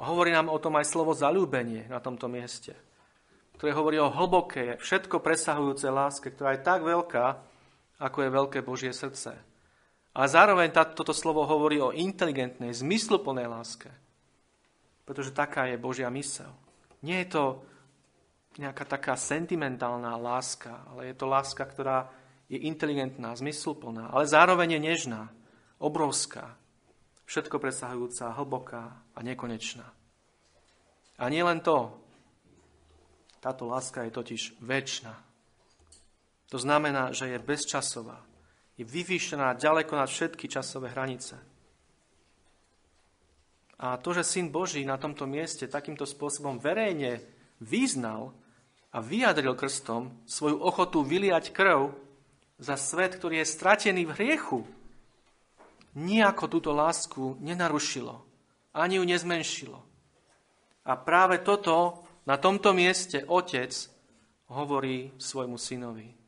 Hovorí 0.00 0.32
nám 0.32 0.48
o 0.48 0.58
tom 0.58 0.80
aj 0.80 0.88
slovo 0.88 1.12
zalúbenie 1.12 1.84
na 1.86 2.00
tomto 2.00 2.24
mieste, 2.26 2.72
ktoré 3.60 3.76
hovorí 3.76 4.00
o 4.00 4.08
hlbokej, 4.08 4.80
všetko 4.80 5.20
presahujúcej 5.20 5.92
láske, 5.92 6.32
ktorá 6.32 6.56
je 6.56 6.64
tak 6.64 6.80
veľká, 6.80 7.24
ako 8.00 8.18
je 8.24 8.30
veľké 8.32 8.58
Božie 8.64 8.96
srdce. 8.96 9.36
A 10.16 10.20
zároveň 10.26 10.72
toto 10.72 11.12
slovo 11.12 11.44
hovorí 11.44 11.78
o 11.78 11.94
inteligentnej, 11.94 12.74
zmysluplnej 12.74 13.46
láske. 13.46 13.92
Pretože 15.04 15.36
taká 15.36 15.70
je 15.70 15.78
Božia 15.78 16.10
mysel. 16.10 16.50
Nie 17.04 17.22
je 17.22 17.36
to 17.36 17.44
nejaká 18.58 18.82
taká 18.88 19.14
sentimentálna 19.14 20.18
láska, 20.18 20.82
ale 20.90 21.12
je 21.12 21.14
to 21.14 21.30
láska, 21.30 21.62
ktorá 21.62 22.10
je 22.50 22.58
inteligentná, 22.66 23.30
zmysluplná, 23.36 24.10
ale 24.10 24.26
zároveň 24.26 24.74
je 24.74 24.80
nežná, 24.90 25.22
obrovská, 25.78 26.58
všetko 27.30 27.62
presahujúca, 27.62 28.34
hlboká 28.34 28.84
a 29.14 29.18
nekonečná. 29.22 29.86
A 31.22 31.24
nie 31.30 31.46
len 31.46 31.62
to, 31.62 31.94
táto 33.38 33.70
láska 33.70 34.02
je 34.02 34.10
totiž 34.10 34.42
väčšina. 34.58 35.14
To 36.50 36.58
znamená, 36.58 37.14
že 37.14 37.30
je 37.30 37.38
bezčasová, 37.38 38.18
je 38.74 38.82
vyvýšená 38.82 39.54
ďaleko 39.54 39.94
nad 39.94 40.10
všetky 40.10 40.50
časové 40.50 40.90
hranice. 40.90 41.38
A 43.78 43.96
to, 43.96 44.10
že 44.10 44.26
Syn 44.26 44.50
Boží 44.50 44.82
na 44.82 44.98
tomto 44.98 45.24
mieste 45.24 45.70
takýmto 45.70 46.04
spôsobom 46.04 46.58
verejne 46.58 47.22
vyznal 47.62 48.34
a 48.90 48.98
vyjadril 48.98 49.54
krstom 49.54 50.26
svoju 50.26 50.58
ochotu 50.58 51.06
vyliať 51.06 51.54
krv 51.54 51.94
za 52.58 52.74
svet, 52.74 53.16
ktorý 53.16 53.40
je 53.40 53.46
stratený 53.46 54.04
v 54.04 54.14
hriechu, 54.18 54.60
nijako 55.94 56.48
túto 56.48 56.72
lásku 56.72 57.36
nenarušilo, 57.40 58.24
ani 58.72 58.96
ju 58.96 59.04
nezmenšilo. 59.04 59.82
A 60.84 60.96
práve 60.96 61.38
toto 61.42 62.04
na 62.26 62.36
tomto 62.36 62.72
mieste 62.72 63.24
otec 63.26 63.72
hovorí 64.50 65.14
svojmu 65.18 65.58
synovi. 65.58 66.19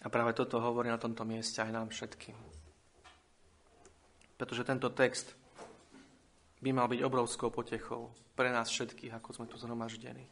A 0.00 0.06
práve 0.08 0.32
toto 0.32 0.56
hovorí 0.60 0.88
na 0.88 0.96
tomto 0.96 1.22
mieste 1.28 1.60
aj 1.60 1.70
nám 1.72 1.88
všetkým. 1.92 2.36
Pretože 4.40 4.64
tento 4.64 4.88
text 4.96 5.36
by 6.64 6.70
mal 6.72 6.88
byť 6.88 7.00
obrovskou 7.04 7.52
potechou 7.52 8.08
pre 8.32 8.48
nás 8.48 8.72
všetkých, 8.72 9.20
ako 9.20 9.28
sme 9.36 9.46
tu 9.48 9.60
zhromaždení. 9.60 10.24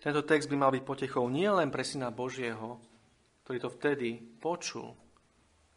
Tento 0.00 0.24
text 0.24 0.48
by 0.48 0.56
mal 0.56 0.72
byť 0.72 0.84
potechou 0.84 1.28
nie 1.28 1.48
len 1.48 1.68
pre 1.68 1.84
Syna 1.84 2.08
Božieho, 2.08 2.80
ktorý 3.44 3.58
to 3.60 3.70
vtedy 3.72 4.16
počul, 4.40 4.96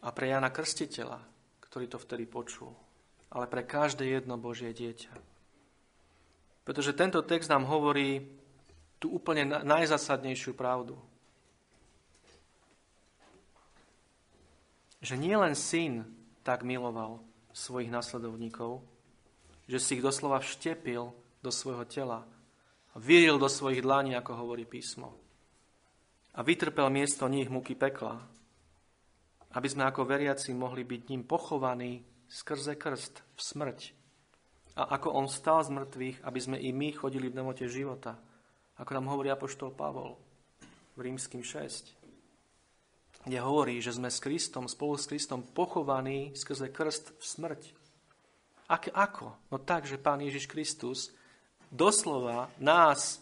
a 0.03 0.13
pre 0.13 0.29
Jana 0.29 0.53
Krstiteľa, 0.53 1.19
ktorý 1.63 1.85
to 1.89 1.97
vtedy 1.97 2.29
počul, 2.29 2.71
ale 3.33 3.49
pre 3.49 3.65
každé 3.65 4.05
jedno 4.05 4.37
Božie 4.37 4.71
dieťa. 4.71 5.13
Pretože 6.67 6.95
tento 6.95 7.23
text 7.23 7.49
nám 7.49 7.65
hovorí 7.65 8.27
tú 8.99 9.15
úplne 9.15 9.47
najzasadnejšiu 9.63 10.53
pravdu. 10.53 10.99
Že 15.07 15.15
nielen 15.15 15.55
syn 15.55 16.03
tak 16.43 16.67
miloval 16.67 17.23
svojich 17.55 17.87
nasledovníkov, 17.87 18.83
že 19.63 19.79
si 19.79 19.95
ich 19.95 20.03
doslova 20.03 20.43
vštepil 20.43 21.15
do 21.39 21.51
svojho 21.51 21.87
tela 21.87 22.27
a 22.91 22.95
vyril 22.99 23.39
do 23.39 23.47
svojich 23.47 23.79
dlaní, 23.79 24.19
ako 24.19 24.35
hovorí 24.35 24.67
písmo. 24.67 25.15
A 26.35 26.43
vytrpel 26.43 26.91
miesto 26.91 27.23
nich 27.31 27.47
muky 27.47 27.79
pekla, 27.79 28.19
aby 29.55 29.67
sme 29.71 29.87
ako 29.87 30.03
veriaci 30.03 30.51
mohli 30.51 30.83
byť 30.83 31.01
ním 31.07 31.23
pochovaní 31.23 32.03
skrze 32.27 32.75
krst 32.75 33.23
v 33.23 33.39
smrť. 33.39 33.79
A 34.77 34.99
ako 34.99 35.17
on 35.17 35.31
stal 35.31 35.63
z 35.63 35.71
mŕtvych, 35.73 36.17
aby 36.27 36.39
sme 36.43 36.59
i 36.59 36.69
my 36.75 36.93
chodili 36.93 37.31
v 37.31 37.39
nemote 37.41 37.65
života, 37.65 38.19
ako 38.77 38.91
nám 38.93 39.09
hovorí 39.09 39.31
apoštol 39.33 39.73
Pavol 39.73 40.19
v 40.93 41.09
rímským 41.09 41.41
6 41.41 41.96
kde 43.27 43.43
hovorí, 43.43 43.83
že 43.83 43.91
sme 43.91 44.07
s 44.07 44.23
Kristom, 44.23 44.71
spolu 44.71 44.95
s 44.95 45.11
Kristom 45.11 45.43
pochovaní 45.43 46.31
skrze 46.31 46.71
krst 46.71 47.11
v 47.19 47.23
smrť. 47.27 47.63
Ak, 48.71 48.87
ako? 48.87 49.35
No 49.51 49.59
tak, 49.59 49.83
že 49.83 49.99
Pán 49.99 50.23
Ježiš 50.23 50.47
Kristus 50.47 51.11
doslova 51.67 52.47
nás 52.63 53.19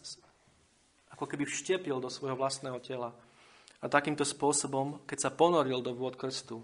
ako 1.09 1.25
keby 1.25 1.49
vštepil 1.49 1.97
do 1.97 2.13
svojho 2.13 2.37
vlastného 2.37 2.77
tela. 2.85 3.17
A 3.81 3.89
takýmto 3.89 4.21
spôsobom, 4.21 5.01
keď 5.09 5.29
sa 5.29 5.31
ponoril 5.33 5.81
do 5.81 5.97
vôd 5.97 6.17
krstu, 6.17 6.61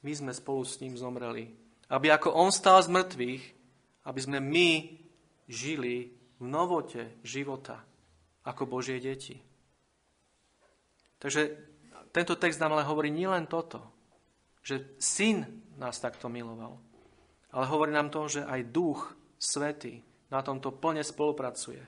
my 0.00 0.12
sme 0.16 0.32
spolu 0.32 0.64
s 0.64 0.80
ním 0.80 0.96
zomreli. 0.96 1.52
Aby 1.92 2.08
ako 2.14 2.32
on 2.32 2.48
stál 2.54 2.80
z 2.80 2.88
mŕtvych, 2.88 3.44
aby 4.08 4.20
sme 4.20 4.38
my 4.40 4.68
žili 5.44 6.14
v 6.40 6.44
novote 6.48 7.20
života 7.20 7.84
ako 8.48 8.64
Božie 8.64 8.96
deti. 8.96 9.36
Takže 11.20 11.68
tento 12.10 12.34
text 12.34 12.58
nám 12.58 12.74
ale 12.74 12.86
hovorí 12.86 13.10
nielen 13.10 13.46
toto, 13.46 13.82
že 14.66 14.98
syn 14.98 15.46
nás 15.78 16.02
takto 16.02 16.26
miloval, 16.26 16.76
ale 17.54 17.64
hovorí 17.70 17.94
nám 17.94 18.10
to, 18.10 18.26
že 18.26 18.42
aj 18.44 18.70
duch 18.70 19.14
svety 19.38 20.02
na 20.30 20.42
tomto 20.42 20.74
plne 20.74 21.02
spolupracuje. 21.02 21.82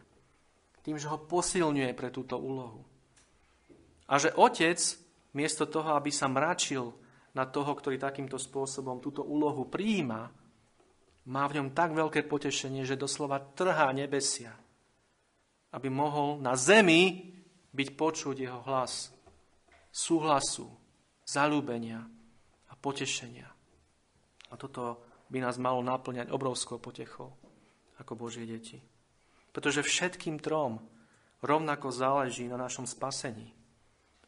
Tým, 0.82 0.98
že 0.98 1.06
ho 1.06 1.18
posilňuje 1.18 1.94
pre 1.94 2.10
túto 2.10 2.34
úlohu. 2.38 2.82
A 4.10 4.18
že 4.18 4.34
otec, 4.34 4.78
miesto 5.38 5.70
toho, 5.70 5.94
aby 5.94 6.10
sa 6.10 6.26
mračil 6.26 6.90
na 7.38 7.46
toho, 7.46 7.70
ktorý 7.70 8.02
takýmto 8.02 8.34
spôsobom 8.36 8.98
túto 8.98 9.22
úlohu 9.22 9.70
prijíma, 9.70 10.22
má 11.22 11.44
v 11.46 11.54
ňom 11.62 11.68
tak 11.70 11.94
veľké 11.94 12.26
potešenie, 12.26 12.82
že 12.82 12.98
doslova 12.98 13.38
trhá 13.54 13.94
nebesia, 13.94 14.58
aby 15.70 15.86
mohol 15.86 16.42
na 16.42 16.58
zemi 16.58 17.30
byť 17.70 17.88
počuť 17.94 18.36
jeho 18.42 18.60
hlas 18.66 19.14
súhlasu, 19.92 20.72
zalúbenia 21.28 22.00
a 22.66 22.74
potešenia. 22.74 23.46
A 24.48 24.54
toto 24.56 25.04
by 25.28 25.38
nás 25.44 25.60
malo 25.60 25.84
naplňať 25.84 26.32
obrovskou 26.32 26.80
potechou 26.80 27.32
ako 28.00 28.12
Božie 28.16 28.48
deti. 28.48 28.80
Pretože 29.52 29.84
všetkým 29.84 30.40
trom 30.40 30.80
rovnako 31.44 31.92
záleží 31.92 32.48
na 32.48 32.56
našom 32.56 32.88
spasení. 32.88 33.52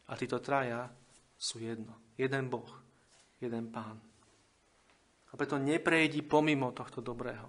A 0.09 0.21
títo 0.21 0.37
traja 0.45 0.93
sú 1.41 1.61
jedno. 1.61 1.97
Jeden 2.21 2.53
Boh, 2.53 2.69
jeden 3.41 3.73
Pán. 3.73 3.99
A 5.29 5.33
preto 5.35 5.59
neprejdi 5.59 6.23
pomimo 6.23 6.71
tohto 6.71 7.03
dobrého. 7.03 7.49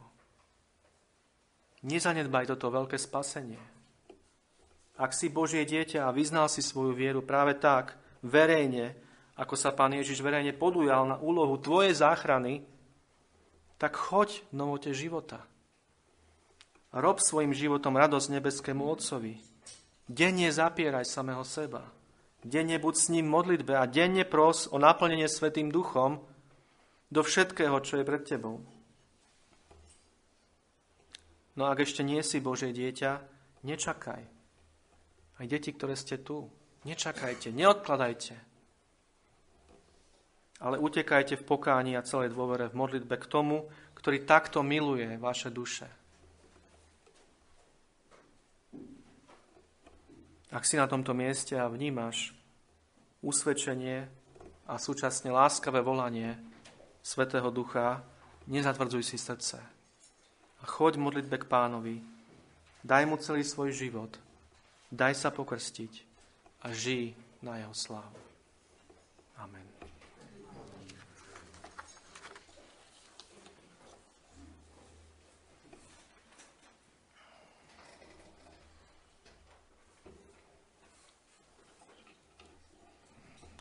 Nezanedbaj 1.86 2.50
toto 2.50 2.74
veľké 2.74 2.98
spasenie. 2.98 3.62
Ak 4.96 5.12
si 5.12 5.30
Božie 5.30 5.68
dieťa 5.68 6.08
a 6.08 6.16
vyznal 6.16 6.48
si 6.48 6.64
svoju 6.64 6.96
vieru 6.96 7.22
práve 7.22 7.60
tak, 7.60 8.00
verejne, 8.24 8.96
ako 9.36 9.56
sa 9.60 9.76
Pán 9.76 9.92
Ježiš 9.92 10.24
verejne 10.24 10.56
podujal 10.56 11.04
na 11.08 11.18
úlohu 11.20 11.60
tvojej 11.60 11.92
záchrany, 11.92 12.64
tak 13.76 14.00
choď 14.00 14.40
v 14.52 14.54
novote 14.56 14.92
života. 14.96 15.44
Rob 16.96 17.20
svojim 17.20 17.52
životom 17.52 18.00
radosť 18.00 18.40
nebeskému 18.40 18.88
Otcovi. 18.88 19.36
Denne 20.08 20.48
zapieraj 20.48 21.04
samého 21.04 21.44
seba. 21.44 21.84
Denne 22.40 22.80
buď 22.80 22.96
s 22.96 23.12
ním 23.12 23.28
modlitbe 23.28 23.76
a 23.76 23.90
denne 23.90 24.24
pros 24.24 24.72
o 24.72 24.80
naplnenie 24.80 25.28
Svetým 25.28 25.74
duchom 25.74 26.24
do 27.12 27.22
všetkého, 27.26 27.76
čo 27.84 28.00
je 28.00 28.08
pred 28.08 28.24
tebou. 28.24 28.64
No 31.56 31.68
ak 31.68 31.84
ešte 31.84 32.04
nie 32.04 32.20
si 32.24 32.44
Božie 32.44 32.72
dieťa, 32.72 33.12
nečakaj. 33.64 34.24
Aj 35.36 35.46
deti, 35.48 35.72
ktoré 35.76 36.00
ste 36.00 36.20
tu, 36.20 36.48
Nečakajte, 36.86 37.50
neodkladajte. 37.50 38.38
Ale 40.62 40.78
utekajte 40.78 41.36
v 41.36 41.44
pokáni 41.44 41.98
a 41.98 42.06
celej 42.06 42.32
dôvere 42.32 42.70
v 42.70 42.78
modlitbe 42.78 43.18
k 43.20 43.26
tomu, 43.26 43.68
ktorý 43.98 44.24
takto 44.24 44.62
miluje 44.62 45.18
vaše 45.18 45.50
duše. 45.50 45.90
ak 50.56 50.64
si 50.64 50.80
na 50.80 50.88
tomto 50.88 51.12
mieste 51.12 51.60
a 51.60 51.68
vnímaš 51.68 52.32
usvedčenie 53.20 54.08
a 54.64 54.80
súčasne 54.80 55.28
láskavé 55.28 55.84
volanie 55.84 56.40
Svetého 57.04 57.52
Ducha, 57.52 58.08
nezatvrdzuj 58.48 59.04
si 59.04 59.20
srdce. 59.20 59.60
A 59.60 60.64
choď 60.64 60.96
modlitbe 60.96 61.44
k 61.44 61.50
pánovi, 61.52 62.00
daj 62.88 63.04
mu 63.04 63.20
celý 63.20 63.44
svoj 63.44 63.76
život, 63.76 64.16
daj 64.96 65.12
sa 65.20 65.28
pokrstiť 65.28 66.15
a 66.66 66.74
žij 66.74 67.14
na 67.46 67.62
jeho 67.62 67.74
slávu. 67.78 68.18
Amen. 69.38 69.70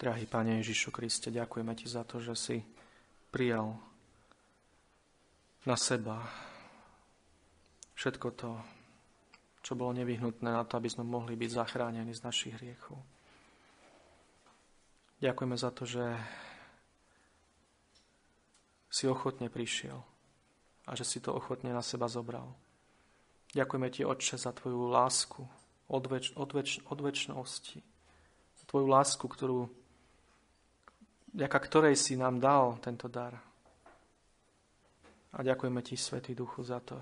Drahý 0.00 0.24
Pane 0.28 0.60
Ježišu 0.64 0.88
Kriste, 0.92 1.28
ďakujeme 1.28 1.76
Ti 1.76 1.86
za 1.88 2.08
to, 2.08 2.24
že 2.24 2.32
si 2.36 2.56
prijal 3.28 3.76
na 5.64 5.76
seba 5.76 6.24
všetko 7.96 8.28
to, 8.36 8.52
čo 9.64 9.72
bolo 9.72 9.96
nevyhnutné 9.96 10.52
na 10.52 10.60
to, 10.68 10.76
aby 10.76 10.92
sme 10.92 11.08
mohli 11.08 11.40
byť 11.40 11.50
zachránení 11.56 12.12
z 12.12 12.20
našich 12.20 12.52
hriechov. 12.60 13.00
Ďakujeme 15.24 15.56
za 15.56 15.72
to, 15.72 15.88
že 15.88 16.04
si 18.92 19.08
ochotne 19.08 19.48
prišiel 19.48 20.04
a 20.84 20.92
že 20.92 21.08
si 21.08 21.16
to 21.24 21.32
ochotne 21.32 21.72
na 21.72 21.80
seba 21.80 22.12
zobral. 22.12 22.52
Ďakujeme 23.56 23.88
Ti, 23.88 24.04
Otče, 24.04 24.36
za 24.36 24.52
Tvoju 24.52 24.92
lásku 24.92 25.40
od, 25.88 26.04
väč- 26.12 26.36
od. 26.36 26.52
Tvoju 28.68 28.86
lásku, 28.90 29.24
ktorú 29.24 29.70
vďaka 31.32 31.58
ktorej 31.64 31.96
si 31.96 32.20
nám 32.20 32.36
dal 32.36 32.76
tento 32.84 33.08
dar. 33.08 33.32
A 35.34 35.38
ďakujeme 35.40 35.80
Ti, 35.80 35.96
Svetý 35.96 36.36
Duchu, 36.36 36.60
za 36.60 36.84
to, 36.84 37.00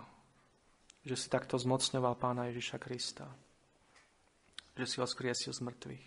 že 1.03 1.15
si 1.19 1.27
takto 1.27 1.59
zmocňoval 1.59 2.15
Pána 2.17 2.51
Ježiša 2.51 2.79
Krista. 2.79 3.27
Že 4.79 4.85
si 4.87 4.97
ho 5.03 5.07
skriesil 5.07 5.53
z 5.53 5.61
mŕtvych. 5.62 6.07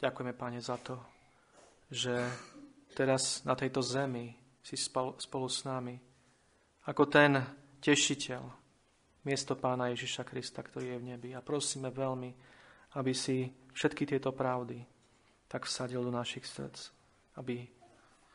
Ďakujeme, 0.00 0.32
Pane, 0.32 0.60
za 0.64 0.80
to, 0.80 0.96
že 1.92 2.16
teraz 2.96 3.44
na 3.44 3.52
tejto 3.52 3.84
zemi 3.84 4.32
si 4.64 4.76
spolu, 4.76 5.48
s 5.48 5.64
nami 5.68 5.96
ako 6.88 7.04
ten 7.06 7.36
tešiteľ 7.84 8.42
miesto 9.28 9.52
Pána 9.54 9.92
Ježiša 9.92 10.24
Krista, 10.24 10.64
ktorý 10.64 10.96
je 10.96 11.00
v 11.00 11.08
nebi. 11.14 11.30
A 11.36 11.44
prosíme 11.44 11.92
veľmi, 11.92 12.30
aby 12.96 13.12
si 13.12 13.52
všetky 13.76 14.08
tieto 14.08 14.32
pravdy 14.32 14.80
tak 15.50 15.68
vsadil 15.68 16.00
do 16.00 16.14
našich 16.14 16.48
srdc 16.48 17.00
aby, 17.40 17.64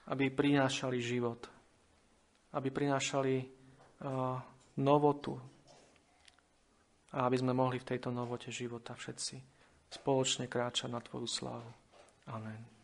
aby 0.09 0.25
prinášali 0.33 0.97
život, 0.97 1.45
aby 2.55 2.71
prinášali 2.71 3.35
uh, 3.43 4.39
novotu 4.79 5.35
a 7.15 7.31
aby 7.31 7.39
sme 7.39 7.55
mohli 7.55 7.79
v 7.79 7.95
tejto 7.95 8.11
novote 8.11 8.51
života 8.51 8.91
všetci 8.91 9.35
spoločne 9.87 10.51
kráčať 10.51 10.91
na 10.91 10.99
Tvoju 10.99 11.27
slávu. 11.27 11.71
Amen. 12.27 12.74